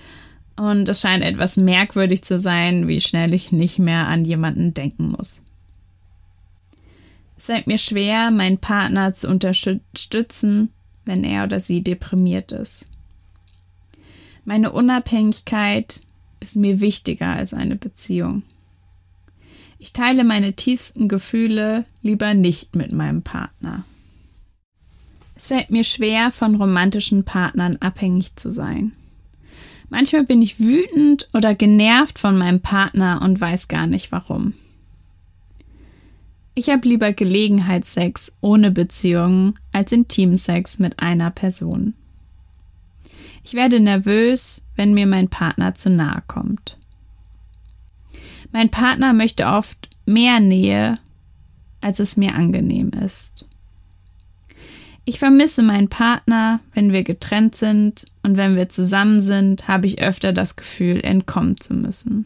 und 0.56 0.90
es 0.90 1.02
scheint 1.02 1.24
etwas 1.24 1.58
merkwürdig 1.58 2.24
zu 2.24 2.40
sein, 2.40 2.88
wie 2.88 3.00
schnell 3.00 3.34
ich 3.34 3.52
nicht 3.52 3.80
mehr 3.80 4.08
an 4.08 4.26
jemanden 4.26 4.74
denken 4.74 5.10
muss. 5.10 5.42
Es 7.42 7.48
fällt 7.48 7.66
mir 7.66 7.80
schwer, 7.80 8.30
meinen 8.30 8.60
Partner 8.60 9.14
zu 9.14 9.28
unterstützen, 9.28 10.70
wenn 11.06 11.24
er 11.24 11.46
oder 11.46 11.60
sie 11.60 11.82
deprimiert 11.82 12.52
ist. 12.52 12.88
Meine 14.46 14.72
Unabhängigkeit 14.72 16.04
ist 16.40 16.56
mir 16.56 16.82
wichtiger 16.82 17.30
als 17.30 17.56
eine 17.56 17.78
Beziehung. 17.78 18.44
Ich 19.80 19.92
teile 19.92 20.24
meine 20.24 20.54
tiefsten 20.54 21.08
Gefühle 21.08 21.86
lieber 22.04 22.36
nicht 22.36 22.76
mit 22.76 22.92
meinem 22.92 23.24
Partner. 23.24 23.86
Es 25.34 25.48
fällt 25.48 25.72
mir 25.72 25.84
schwer, 25.84 26.30
von 26.30 26.54
romantischen 26.54 27.24
Partnern 27.24 27.78
abhängig 27.78 28.36
zu 28.36 28.52
sein. 28.52 28.92
Manchmal 29.90 30.26
bin 30.26 30.44
ich 30.44 30.60
wütend 30.60 31.28
oder 31.34 31.56
genervt 31.56 32.20
von 32.20 32.38
meinem 32.38 32.62
Partner 32.62 33.20
und 33.24 33.42
weiß 33.42 33.68
gar 33.68 33.88
nicht 33.88 34.12
warum. 34.12 34.54
Ich 36.54 36.70
habe 36.70 36.88
lieber 36.88 37.14
Gelegenheitssex 37.14 38.34
ohne 38.42 38.72
Beziehungen 38.72 39.54
als 39.72 39.92
Intimsex 39.92 40.80
mit 40.80 41.00
einer 41.00 41.32
Person. 41.32 41.94
Ich 43.44 43.54
werde 43.54 43.80
nervös, 43.80 44.64
wenn 44.76 44.94
mir 44.94 45.08
mein 45.08 45.30
Partner 45.30 45.74
zu 45.74 45.90
nahe 45.90 46.22
kommt. 46.28 46.78
Mein 48.52 48.70
Partner 48.70 49.14
möchte 49.14 49.48
oft 49.48 49.90
mehr 50.06 50.40
Nähe, 50.40 51.00
als 51.80 52.00
es 52.00 52.18
mir 52.18 52.36
angenehm 52.36 52.92
ist. 52.92 53.46
Ich 55.06 55.20
vermisse 55.20 55.64
meinen 55.64 55.88
Partner, 55.88 56.60
wenn 56.74 56.92
wir 56.92 57.04
getrennt 57.04 57.56
sind 57.56 58.06
und 58.24 58.38
wenn 58.38 58.56
wir 58.56 58.70
zusammen 58.70 59.20
sind, 59.20 59.68
habe 59.68 59.88
ich 59.88 60.02
öfter 60.02 60.32
das 60.32 60.56
Gefühl, 60.56 61.00
entkommen 61.02 61.60
zu 61.60 61.74
müssen. 61.74 62.26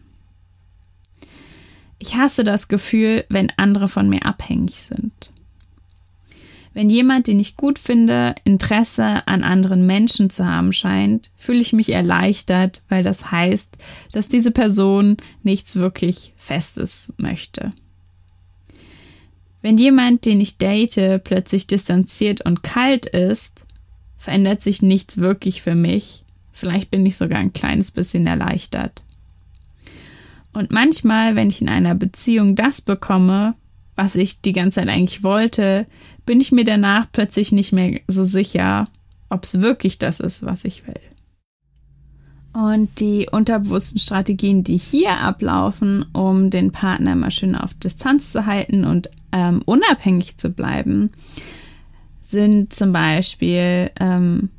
Ich 1.99 2.15
hasse 2.15 2.43
das 2.43 2.67
Gefühl, 2.67 3.25
wenn 3.29 3.51
andere 3.57 3.87
von 3.87 4.09
mir 4.09 4.25
abhängig 4.25 4.75
sind. 4.75 5.31
Wenn 6.75 6.89
jemand, 6.89 7.27
den 7.27 7.39
ich 7.39 7.55
gut 7.55 7.79
finde, 7.79 8.35
Interesse 8.43 9.25
an 9.27 9.45
anderen 9.45 9.85
Menschen 9.85 10.29
zu 10.29 10.45
haben 10.45 10.73
scheint, 10.73 11.31
fühle 11.37 11.61
ich 11.61 11.71
mich 11.71 11.93
erleichtert, 11.93 12.83
weil 12.89 13.01
das 13.01 13.31
heißt, 13.31 13.77
dass 14.11 14.27
diese 14.27 14.51
Person 14.51 15.15
nichts 15.41 15.77
wirklich 15.77 16.33
Festes 16.35 17.13
möchte. 17.15 17.69
Wenn 19.61 19.77
jemand, 19.77 20.25
den 20.25 20.41
ich 20.41 20.57
date, 20.57 21.23
plötzlich 21.23 21.65
distanziert 21.65 22.41
und 22.41 22.61
kalt 22.61 23.05
ist, 23.05 23.65
verändert 24.17 24.61
sich 24.61 24.81
nichts 24.81 25.17
wirklich 25.17 25.61
für 25.61 25.75
mich. 25.75 26.25
Vielleicht 26.51 26.91
bin 26.91 27.05
ich 27.05 27.15
sogar 27.15 27.39
ein 27.39 27.53
kleines 27.53 27.89
bisschen 27.89 28.27
erleichtert. 28.27 29.01
Und 30.55 30.71
manchmal, 30.71 31.35
wenn 31.35 31.49
ich 31.49 31.61
in 31.61 31.67
einer 31.67 31.95
Beziehung 31.95 32.55
das 32.55 32.79
bekomme, 32.79 33.55
was 33.97 34.15
ich 34.15 34.39
die 34.39 34.53
ganze 34.53 34.79
Zeit 34.79 34.87
eigentlich 34.87 35.21
wollte, 35.21 35.85
bin 36.25 36.39
ich 36.39 36.53
mir 36.53 36.63
danach 36.63 37.07
plötzlich 37.11 37.51
nicht 37.51 37.73
mehr 37.73 37.99
so 38.07 38.23
sicher, 38.23 38.85
ob 39.29 39.43
es 39.43 39.61
wirklich 39.61 39.99
das 39.99 40.21
ist, 40.21 40.43
was 40.43 40.63
ich 40.63 40.87
will. 40.87 40.99
Und 42.53 43.01
die 43.01 43.27
unterbewussten 43.29 43.99
Strategien, 43.99 44.63
die 44.63 44.77
hier 44.77 45.19
ablaufen, 45.19 46.05
um 46.13 46.49
den 46.49 46.71
Partner 46.71 47.11
immer 47.11 47.31
schön 47.31 47.53
auf 47.53 47.73
Distanz 47.73 48.31
zu 48.31 48.45
halten 48.45 48.85
und 48.85 49.09
ähm, 49.33 49.61
unabhängig 49.65 50.37
zu 50.37 50.51
bleiben, 50.51 51.09
sind 52.21 52.71
zum 52.71 52.93
Beispiel 52.93 53.91
ähm, 53.99 54.51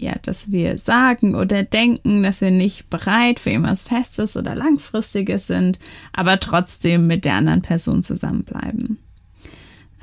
ja, 0.00 0.14
dass 0.22 0.50
wir 0.50 0.78
sagen 0.78 1.34
oder 1.34 1.62
denken, 1.62 2.22
dass 2.22 2.40
wir 2.40 2.50
nicht 2.50 2.88
bereit 2.90 3.38
für 3.38 3.50
irgendwas 3.50 3.82
Festes 3.82 4.36
oder 4.36 4.54
Langfristiges 4.54 5.46
sind, 5.46 5.78
aber 6.12 6.40
trotzdem 6.40 7.06
mit 7.06 7.24
der 7.24 7.34
anderen 7.34 7.62
Person 7.62 8.02
zusammenbleiben. 8.02 8.98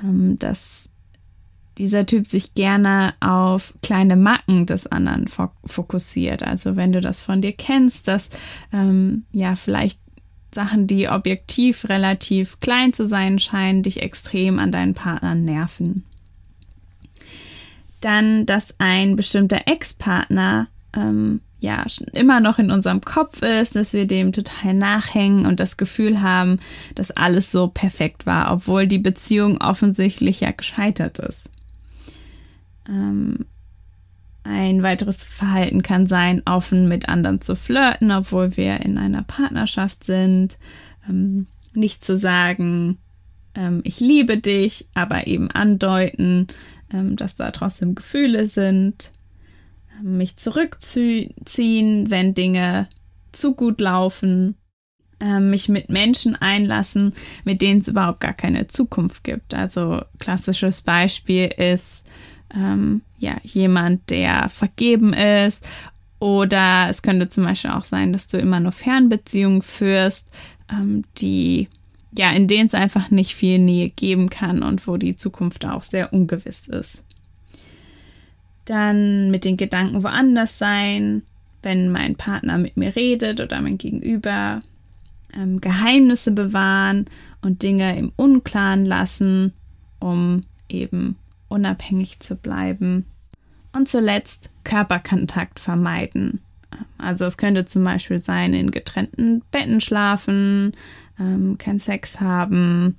Ähm, 0.02 0.38
dass 0.38 0.90
dieser 1.78 2.06
Typ 2.06 2.26
sich 2.26 2.54
gerne 2.54 3.14
auf 3.20 3.74
kleine 3.82 4.16
Macken 4.16 4.66
des 4.66 4.86
anderen 4.86 5.26
fokussiert. 5.64 6.42
Also 6.42 6.76
wenn 6.76 6.92
du 6.92 7.00
das 7.00 7.20
von 7.20 7.40
dir 7.40 7.52
kennst, 7.52 8.08
dass 8.08 8.30
ähm, 8.72 9.24
ja 9.32 9.54
vielleicht 9.54 10.00
Sachen, 10.52 10.86
die 10.86 11.08
objektiv 11.08 11.88
relativ 11.88 12.58
klein 12.60 12.92
zu 12.92 13.06
sein 13.06 13.38
scheinen, 13.38 13.82
dich 13.82 14.02
extrem 14.02 14.58
an 14.58 14.72
deinen 14.72 14.94
Partnern 14.94 15.44
nerven. 15.44 16.04
Dann, 18.00 18.46
dass 18.46 18.74
ein 18.78 19.16
bestimmter 19.16 19.62
Ex-Partner 19.66 20.68
ähm, 20.94 21.40
ja 21.60 21.84
immer 22.12 22.40
noch 22.40 22.58
in 22.58 22.70
unserem 22.70 23.00
Kopf 23.00 23.42
ist, 23.42 23.74
dass 23.74 23.92
wir 23.92 24.06
dem 24.06 24.32
total 24.32 24.74
nachhängen 24.74 25.46
und 25.46 25.58
das 25.58 25.76
Gefühl 25.76 26.22
haben, 26.22 26.58
dass 26.94 27.10
alles 27.10 27.50
so 27.50 27.68
perfekt 27.68 28.26
war, 28.26 28.52
obwohl 28.52 28.86
die 28.86 28.98
Beziehung 28.98 29.60
offensichtlich 29.60 30.40
ja 30.40 30.52
gescheitert 30.52 31.18
ist. 31.18 31.50
Ähm, 32.88 33.46
ein 34.44 34.82
weiteres 34.82 35.24
Verhalten 35.24 35.82
kann 35.82 36.06
sein, 36.06 36.42
offen 36.46 36.88
mit 36.88 37.08
anderen 37.08 37.40
zu 37.40 37.54
flirten, 37.54 38.10
obwohl 38.12 38.56
wir 38.56 38.80
in 38.80 38.96
einer 38.96 39.22
Partnerschaft 39.22 40.04
sind. 40.04 40.58
Ähm, 41.08 41.46
nicht 41.74 42.02
zu 42.02 42.16
sagen, 42.16 42.98
ähm, 43.54 43.80
ich 43.84 44.00
liebe 44.00 44.38
dich, 44.38 44.86
aber 44.94 45.26
eben 45.26 45.50
andeuten, 45.50 46.46
ähm, 46.92 47.16
dass 47.16 47.36
da 47.36 47.50
trotzdem 47.50 47.94
Gefühle 47.94 48.48
sind, 48.48 49.12
ähm, 49.98 50.18
mich 50.18 50.36
zurückziehen, 50.36 52.10
wenn 52.10 52.34
Dinge 52.34 52.88
zu 53.32 53.54
gut 53.54 53.80
laufen, 53.80 54.56
ähm, 55.20 55.50
mich 55.50 55.68
mit 55.68 55.88
Menschen 55.88 56.36
einlassen, 56.36 57.12
mit 57.44 57.62
denen 57.62 57.80
es 57.80 57.88
überhaupt 57.88 58.20
gar 58.20 58.34
keine 58.34 58.66
Zukunft 58.66 59.24
gibt. 59.24 59.54
Also 59.54 60.02
klassisches 60.18 60.82
Beispiel 60.82 61.46
ist 61.46 62.04
ähm, 62.54 63.02
ja 63.18 63.36
jemand, 63.42 64.10
der 64.10 64.48
vergeben 64.48 65.12
ist 65.12 65.68
oder 66.20 66.86
es 66.88 67.02
könnte 67.02 67.28
zum 67.28 67.44
Beispiel 67.44 67.70
auch 67.70 67.84
sein, 67.84 68.12
dass 68.12 68.26
du 68.26 68.38
immer 68.38 68.60
nur 68.60 68.72
Fernbeziehungen 68.72 69.62
führst, 69.62 70.30
ähm, 70.70 71.04
die 71.18 71.68
ja, 72.16 72.30
in 72.30 72.46
denen 72.46 72.66
es 72.66 72.74
einfach 72.74 73.10
nicht 73.10 73.34
viel 73.34 73.58
Nähe 73.58 73.90
geben 73.90 74.30
kann 74.30 74.62
und 74.62 74.86
wo 74.86 74.96
die 74.96 75.16
Zukunft 75.16 75.66
auch 75.66 75.82
sehr 75.82 76.12
ungewiss 76.12 76.68
ist. 76.68 77.04
Dann 78.64 79.30
mit 79.30 79.44
den 79.44 79.56
Gedanken 79.56 80.02
woanders 80.02 80.58
sein, 80.58 81.22
wenn 81.62 81.90
mein 81.90 82.16
Partner 82.16 82.58
mit 82.58 82.76
mir 82.76 82.94
redet 82.96 83.40
oder 83.40 83.60
mein 83.60 83.78
Gegenüber, 83.78 84.60
ähm, 85.34 85.60
Geheimnisse 85.60 86.32
bewahren 86.32 87.06
und 87.42 87.62
Dinge 87.62 87.96
im 87.98 88.12
Unklaren 88.16 88.84
lassen, 88.84 89.52
um 89.98 90.42
eben 90.68 91.16
unabhängig 91.48 92.20
zu 92.20 92.36
bleiben. 92.36 93.06
Und 93.72 93.88
zuletzt 93.88 94.50
Körperkontakt 94.64 95.60
vermeiden. 95.60 96.40
Also 96.98 97.24
es 97.24 97.36
könnte 97.36 97.64
zum 97.64 97.84
Beispiel 97.84 98.18
sein, 98.18 98.54
in 98.54 98.70
getrennten 98.70 99.42
Betten 99.50 99.80
schlafen, 99.80 100.72
ähm, 101.18 101.56
keinen 101.58 101.78
Sex 101.78 102.20
haben 102.20 102.96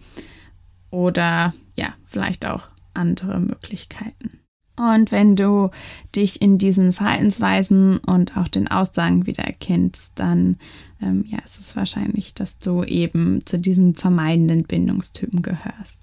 oder 0.89 1.53
ja, 1.75 1.93
vielleicht 2.05 2.45
auch 2.45 2.69
andere 2.93 3.39
Möglichkeiten. 3.39 4.39
Und 4.75 5.12
wenn 5.12 5.36
du 5.36 5.71
dich 6.15 6.41
in 6.41 6.58
diesen 6.58 6.93
Verhaltensweisen 6.93 7.97
und 7.97 8.38
auch 8.38 8.47
den 8.47 8.69
Aussagen 8.69 9.25
wieder 9.25 9.43
erkennst, 9.43 10.17
dann 10.19 10.55
ähm, 11.01 11.25
ja, 11.27 11.39
ist 11.43 11.60
es 11.60 11.75
wahrscheinlich, 11.75 12.34
dass 12.34 12.60
du 12.60 12.84
eben 12.86 13.45
zu 13.45 13.60
diesem 13.60 13.93
vermeidenden 13.93 14.63
Bindungstypen 14.63 15.41
gehörst. 15.41 16.01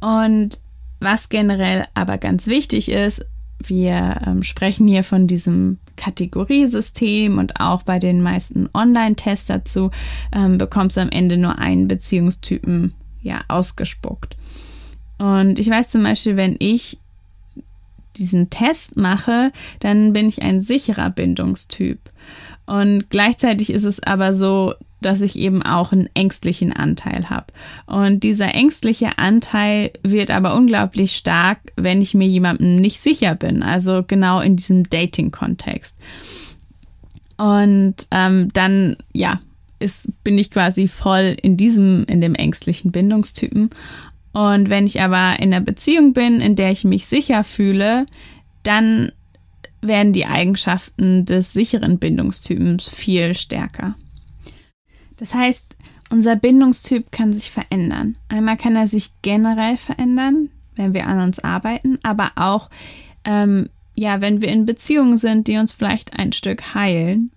Und 0.00 0.60
was 0.98 1.28
generell 1.28 1.86
aber 1.94 2.18
ganz 2.18 2.48
wichtig 2.48 2.90
ist, 2.90 3.24
wir 3.60 4.20
ähm, 4.26 4.42
sprechen 4.42 4.88
hier 4.88 5.04
von 5.04 5.28
diesem 5.28 5.78
Kategoriesystem 5.98 7.36
und 7.36 7.60
auch 7.60 7.82
bei 7.82 7.98
den 7.98 8.22
meisten 8.22 8.70
Online-Tests 8.72 9.48
dazu 9.48 9.90
ähm, 10.32 10.56
bekommst 10.56 10.96
du 10.96 11.02
am 11.02 11.10
Ende 11.10 11.36
nur 11.36 11.58
einen 11.58 11.88
Beziehungstypen 11.88 12.94
ja 13.20 13.42
ausgespuckt. 13.48 14.36
Und 15.18 15.58
ich 15.58 15.68
weiß 15.68 15.90
zum 15.90 16.04
Beispiel, 16.04 16.36
wenn 16.36 16.56
ich 16.58 16.98
diesen 18.16 18.50
Test 18.50 18.96
mache, 18.96 19.52
dann 19.80 20.12
bin 20.12 20.28
ich 20.28 20.42
ein 20.42 20.60
sicherer 20.60 21.10
Bindungstyp. 21.10 21.98
Und 22.66 23.10
gleichzeitig 23.10 23.70
ist 23.70 23.84
es 23.84 24.02
aber 24.02 24.34
so, 24.34 24.74
dass 25.00 25.20
ich 25.20 25.38
eben 25.38 25.62
auch 25.62 25.92
einen 25.92 26.08
ängstlichen 26.14 26.72
Anteil 26.72 27.30
habe. 27.30 27.46
Und 27.86 28.24
dieser 28.24 28.54
ängstliche 28.54 29.18
Anteil 29.18 29.92
wird 30.02 30.30
aber 30.30 30.54
unglaublich 30.54 31.16
stark, 31.16 31.58
wenn 31.76 32.02
ich 32.02 32.14
mir 32.14 32.26
jemandem 32.26 32.76
nicht 32.76 33.00
sicher 33.00 33.34
bin. 33.34 33.62
Also 33.62 34.02
genau 34.06 34.40
in 34.40 34.56
diesem 34.56 34.88
Dating-Kontext. 34.88 35.96
Und 37.36 37.94
ähm, 38.10 38.48
dann, 38.52 38.96
ja, 39.12 39.40
ist, 39.78 40.10
bin 40.24 40.36
ich 40.38 40.50
quasi 40.50 40.88
voll 40.88 41.36
in 41.40 41.56
diesem, 41.56 42.04
in 42.04 42.20
dem 42.20 42.34
ängstlichen 42.34 42.90
Bindungstypen. 42.90 43.70
Und 44.32 44.70
wenn 44.70 44.86
ich 44.86 45.00
aber 45.00 45.38
in 45.40 45.54
einer 45.54 45.60
Beziehung 45.60 46.12
bin, 46.12 46.40
in 46.40 46.56
der 46.56 46.70
ich 46.70 46.84
mich 46.84 47.06
sicher 47.06 47.44
fühle, 47.44 48.06
dann 48.64 49.12
werden 49.80 50.12
die 50.12 50.26
Eigenschaften 50.26 51.24
des 51.24 51.52
sicheren 51.52 51.98
Bindungstypens 51.98 52.88
viel 52.88 53.34
stärker. 53.34 53.94
Das 55.18 55.34
heißt, 55.34 55.76
unser 56.10 56.36
Bindungstyp 56.36 57.12
kann 57.12 57.32
sich 57.32 57.50
verändern. 57.50 58.16
Einmal 58.28 58.56
kann 58.56 58.76
er 58.76 58.86
sich 58.86 59.12
generell 59.20 59.76
verändern, 59.76 60.48
wenn 60.74 60.94
wir 60.94 61.06
an 61.06 61.20
uns 61.20 61.38
arbeiten, 61.38 61.98
aber 62.02 62.32
auch, 62.36 62.70
ähm, 63.24 63.68
ja, 63.94 64.20
wenn 64.20 64.40
wir 64.40 64.48
in 64.48 64.64
Beziehungen 64.64 65.18
sind, 65.18 65.48
die 65.48 65.58
uns 65.58 65.72
vielleicht 65.72 66.18
ein 66.18 66.32
Stück 66.32 66.74
heilen. 66.74 67.30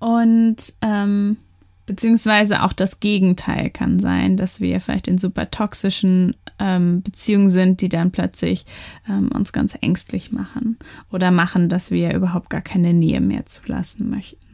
Und 0.00 0.74
ähm, 0.82 1.38
beziehungsweise 1.86 2.62
auch 2.62 2.72
das 2.72 3.00
Gegenteil 3.00 3.70
kann 3.70 3.98
sein, 3.98 4.36
dass 4.36 4.60
wir 4.60 4.80
vielleicht 4.80 5.08
in 5.08 5.16
super 5.16 5.50
toxischen 5.50 6.36
ähm, 6.58 7.02
Beziehungen 7.02 7.48
sind, 7.48 7.80
die 7.80 7.88
dann 7.88 8.10
plötzlich 8.10 8.66
ähm, 9.08 9.30
uns 9.32 9.52
ganz 9.52 9.76
ängstlich 9.80 10.32
machen 10.32 10.76
oder 11.10 11.30
machen, 11.30 11.68
dass 11.68 11.90
wir 11.90 12.14
überhaupt 12.14 12.50
gar 12.50 12.60
keine 12.60 12.92
Nähe 12.92 13.20
mehr 13.20 13.46
zulassen 13.46 14.10
möchten. 14.10 14.47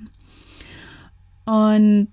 Und 1.45 2.09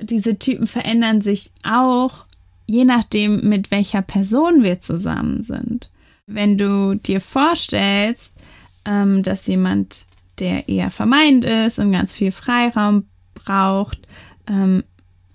diese 0.00 0.38
Typen 0.38 0.66
verändern 0.66 1.20
sich 1.20 1.50
auch, 1.64 2.26
je 2.66 2.84
nachdem, 2.84 3.48
mit 3.48 3.70
welcher 3.70 4.02
Person 4.02 4.62
wir 4.62 4.80
zusammen 4.80 5.42
sind. 5.42 5.90
Wenn 6.26 6.56
du 6.56 6.94
dir 6.94 7.20
vorstellst, 7.20 8.36
ähm, 8.84 9.22
dass 9.22 9.46
jemand, 9.46 10.06
der 10.38 10.68
eher 10.68 10.90
vermeint 10.90 11.44
ist 11.44 11.78
und 11.78 11.92
ganz 11.92 12.14
viel 12.14 12.32
Freiraum 12.32 13.04
braucht, 13.34 13.98
ähm, 14.48 14.82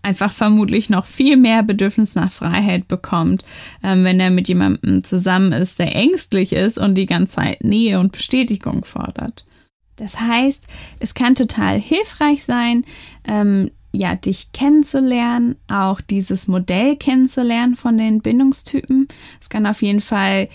einfach 0.01 0.31
vermutlich 0.31 0.89
noch 0.89 1.05
viel 1.05 1.37
mehr 1.37 1.63
Bedürfnis 1.63 2.15
nach 2.15 2.31
Freiheit 2.31 2.87
bekommt, 2.87 3.43
ähm, 3.83 4.03
wenn 4.03 4.19
er 4.19 4.29
mit 4.29 4.47
jemandem 4.47 5.03
zusammen 5.03 5.51
ist, 5.51 5.79
der 5.79 5.95
ängstlich 5.95 6.53
ist 6.53 6.77
und 6.77 6.95
die 6.95 7.05
ganze 7.05 7.35
Zeit 7.35 7.63
Nähe 7.63 7.99
und 7.99 8.13
Bestätigung 8.13 8.85
fordert. 8.85 9.45
Das 9.97 10.19
heißt, 10.19 10.65
es 10.99 11.13
kann 11.13 11.35
total 11.35 11.79
hilfreich 11.79 12.43
sein, 12.43 12.85
ähm, 13.25 13.71
ja, 13.91 14.15
dich 14.15 14.51
kennenzulernen, 14.51 15.55
auch 15.67 16.01
dieses 16.01 16.47
Modell 16.47 16.95
kennenzulernen 16.95 17.75
von 17.75 17.97
den 17.97 18.21
Bindungstypen. 18.21 19.07
Es 19.41 19.49
kann 19.49 19.65
auf 19.65 19.81
jeden 19.81 20.01
Fall 20.01 20.49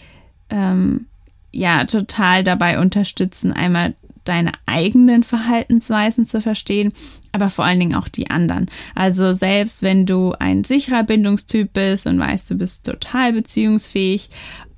ähm, 0.49 1.07
ja 1.51 1.85
total 1.85 2.45
dabei 2.45 2.79
unterstützen, 2.79 3.53
einmal 3.53 3.95
deine 4.25 4.53
eigenen 4.67 5.25
Verhaltensweisen 5.25 6.27
zu 6.27 6.41
verstehen, 6.41 6.93
aber 7.33 7.49
vor 7.49 7.65
allen 7.65 7.81
Dingen 7.81 7.97
auch 7.97 8.09
die 8.09 8.31
anderen. 8.31 8.67
Also 8.95 9.33
selbst 9.33 9.83
wenn 9.83 10.07
du 10.07 10.33
ein 10.39 10.65
sicherer 10.65 11.03
Bindungstyp 11.03 11.73
bist 11.73 12.07
und 12.07 12.21
weißt, 12.21 12.51
du 12.51 12.55
bist 12.55 12.87
total 12.87 13.33
beziehungsfähig 13.33 14.31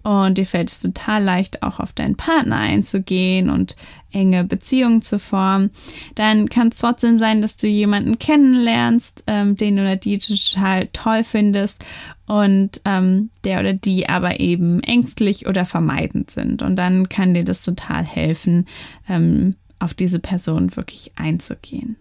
und 0.05 0.39
dir 0.39 0.47
fällt 0.47 0.71
es 0.71 0.81
total 0.81 1.25
leicht, 1.25 1.63
auch 1.63 1.81
auf 1.81 1.93
deinen 1.93 2.17
Partner 2.17 2.59
einzugehen 2.59 3.51
und 3.51 3.75
enge 4.13 4.45
Beziehungen 4.45 5.03
zu 5.03 5.19
formen, 5.19 5.71
dann 6.15 6.49
kann 6.49 6.69
es 6.69 6.79
trotzdem 6.79 7.19
sein, 7.19 7.43
dass 7.43 7.57
du 7.57 7.67
jemanden 7.67 8.19
kennenlernst, 8.19 9.25
ähm, 9.27 9.57
den 9.57 9.81
oder 9.81 9.97
die 9.97 10.19
total 10.19 10.89
toll 10.93 11.25
findest 11.25 11.85
und 12.27 12.81
ähm, 12.85 13.31
der 13.45 13.61
oder 13.61 13.73
die 13.73 14.09
aber 14.09 14.41
eben 14.41 14.81
ängstlich 14.81 15.47
oder 15.47 15.65
vermeidend 15.65 16.31
sind. 16.31 16.63
Und 16.63 16.77
dann 16.77 17.09
kann 17.09 17.35
dir 17.35 17.45
das 17.45 17.65
total 17.65 18.05
helfen, 18.05 18.67
ähm, 19.09 19.57
auf 19.79 19.95
diese 19.95 20.21
Person 20.21 20.77
wirklich 20.77 21.13
einzugehen. 21.17 21.97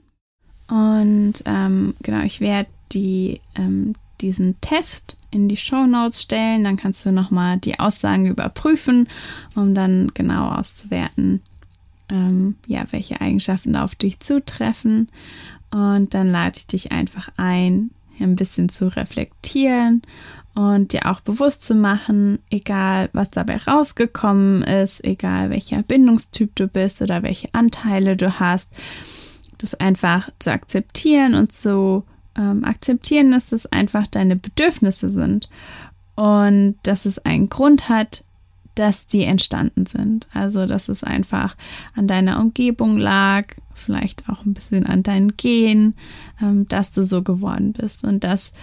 Und 0.69 1.35
ähm, 1.45 1.95
genau, 2.01 2.23
ich 2.23 2.39
werde 2.39 2.69
die, 2.93 3.41
ähm, 3.55 3.95
diesen 4.21 4.59
Test 4.61 5.17
in 5.31 5.47
die 5.47 5.57
Show 5.57 5.85
Notes 5.85 6.21
stellen. 6.21 6.63
Dann 6.63 6.77
kannst 6.77 7.05
du 7.05 7.11
nochmal 7.11 7.57
die 7.57 7.79
Aussagen 7.79 8.25
überprüfen, 8.27 9.07
um 9.55 9.73
dann 9.73 10.11
genau 10.13 10.49
auszuwerten, 10.49 11.41
ähm, 12.09 12.55
ja, 12.67 12.85
welche 12.91 13.21
Eigenschaften 13.21 13.75
auf 13.75 13.95
dich 13.95 14.19
zutreffen. 14.19 15.09
Und 15.71 16.13
dann 16.13 16.31
lade 16.31 16.57
ich 16.57 16.67
dich 16.67 16.91
einfach 16.91 17.29
ein, 17.37 17.89
ein 18.19 18.35
bisschen 18.35 18.69
zu 18.69 18.95
reflektieren 18.95 20.03
und 20.53 20.93
dir 20.93 21.07
auch 21.09 21.21
bewusst 21.21 21.63
zu 21.63 21.73
machen, 21.73 22.39
egal 22.51 23.09
was 23.13 23.31
dabei 23.31 23.57
rausgekommen 23.57 24.61
ist, 24.61 25.03
egal 25.03 25.49
welcher 25.49 25.81
Bindungstyp 25.81 26.55
du 26.55 26.67
bist 26.67 27.01
oder 27.01 27.23
welche 27.23 27.49
Anteile 27.53 28.15
du 28.15 28.39
hast, 28.39 28.71
das 29.57 29.73
einfach 29.73 30.29
zu 30.37 30.51
akzeptieren 30.51 31.33
und 31.33 31.51
zu 31.51 32.03
ähm, 32.37 32.63
akzeptieren, 32.63 33.31
dass 33.31 33.49
das 33.49 33.65
einfach 33.67 34.07
deine 34.07 34.35
Bedürfnisse 34.35 35.09
sind 35.09 35.49
und 36.15 36.75
dass 36.83 37.05
es 37.05 37.19
einen 37.19 37.49
Grund 37.49 37.89
hat, 37.89 38.23
dass 38.75 39.05
die 39.05 39.23
entstanden 39.23 39.85
sind. 39.85 40.27
Also, 40.33 40.65
dass 40.65 40.89
es 40.89 41.03
einfach 41.03 41.55
an 41.95 42.07
deiner 42.07 42.39
Umgebung 42.39 42.97
lag, 42.97 43.53
vielleicht 43.73 44.29
auch 44.29 44.45
ein 44.45 44.53
bisschen 44.53 44.85
an 44.85 45.03
deinen 45.03 45.37
Genen, 45.37 45.95
ähm, 46.41 46.67
dass 46.67 46.91
du 46.93 47.03
so 47.03 47.21
geworden 47.21 47.73
bist 47.73 48.03
und 48.03 48.23
dass 48.23 48.53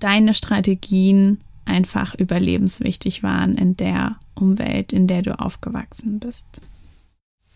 deine 0.00 0.34
Strategien 0.34 1.40
einfach 1.64 2.14
überlebenswichtig 2.14 3.22
waren 3.22 3.56
in 3.56 3.76
der 3.76 4.16
Umwelt, 4.34 4.92
in 4.92 5.06
der 5.06 5.22
du 5.22 5.38
aufgewachsen 5.38 6.18
bist. 6.18 6.60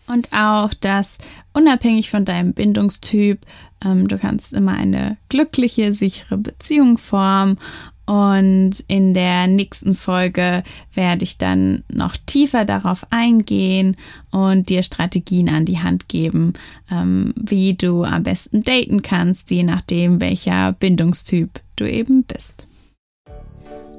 Und 0.09 0.33
auch, 0.33 0.73
dass 0.73 1.19
unabhängig 1.53 2.09
von 2.09 2.25
deinem 2.25 2.53
Bindungstyp, 2.53 3.45
ähm, 3.85 4.07
du 4.07 4.17
kannst 4.17 4.53
immer 4.53 4.73
eine 4.73 5.17
glückliche, 5.29 5.93
sichere 5.93 6.37
Beziehung 6.37 6.97
formen. 6.97 7.59
Und 8.07 8.83
in 8.87 9.13
der 9.13 9.45
nächsten 9.45 9.93
Folge 9.93 10.63
werde 10.95 11.23
ich 11.23 11.37
dann 11.37 11.83
noch 11.93 12.17
tiefer 12.25 12.65
darauf 12.65 13.05
eingehen 13.11 13.95
und 14.31 14.69
dir 14.69 14.81
Strategien 14.81 15.47
an 15.47 15.65
die 15.65 15.77
Hand 15.77 16.09
geben, 16.09 16.53
ähm, 16.89 17.35
wie 17.35 17.75
du 17.75 18.03
am 18.03 18.23
besten 18.23 18.63
daten 18.63 19.03
kannst, 19.03 19.51
je 19.51 19.61
nachdem, 19.61 20.21
welcher 20.21 20.71
Bindungstyp 20.71 21.61
du 21.75 21.87
eben 21.87 22.23
bist. 22.23 22.68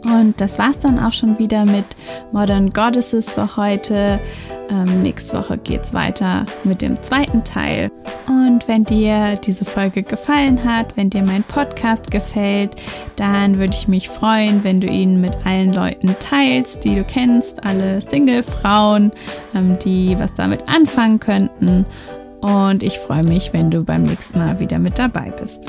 Und 0.05 0.41
das 0.41 0.59
war's 0.59 0.79
dann 0.79 0.99
auch 0.99 1.13
schon 1.13 1.39
wieder 1.39 1.65
mit 1.67 1.85
Modern 2.33 2.71
Goddesses 2.71 3.31
für 3.31 3.57
heute. 3.57 4.21
Ähm, 4.71 5.03
nächste 5.03 5.37
Woche 5.37 5.59
geht's 5.59 5.93
weiter 5.93 6.47
mit 6.65 6.81
dem 6.81 7.03
zweiten 7.03 7.45
Teil. 7.45 7.91
Und 8.27 8.67
wenn 8.67 8.85
dir 8.85 9.35
diese 9.35 9.65
Folge 9.65 10.03
gefallen 10.03 10.65
hat, 10.65 10.97
wenn 10.97 11.11
dir 11.11 11.25
mein 11.25 11.43
Podcast 11.43 12.11
gefällt, 12.11 12.77
dann 13.17 13.59
würde 13.59 13.75
ich 13.75 13.89
mich 13.89 14.09
freuen, 14.09 14.65
wenn 14.65 14.81
du 14.81 14.87
ihn 14.87 15.21
mit 15.21 15.45
allen 15.45 15.73
Leuten 15.73 16.15
teilst, 16.19 16.85
die 16.85 16.95
du 16.95 17.05
kennst, 17.05 17.65
alle 17.65 18.01
Single-Frauen, 18.01 19.13
ähm, 19.55 19.79
die 19.81 20.19
was 20.19 20.35
damit 20.35 20.69
anfangen 20.69 21.21
könnten. 21.21 21.85
Und 22.41 22.83
ich 22.83 22.99
freue 22.99 23.25
mich, 23.25 23.53
wenn 23.53 23.71
du 23.71 23.85
beim 23.85 24.03
nächsten 24.03 24.39
Mal 24.39 24.61
wieder 24.61 24.79
mit 24.79 24.99
dabei 24.99 25.31
bist. 25.31 25.69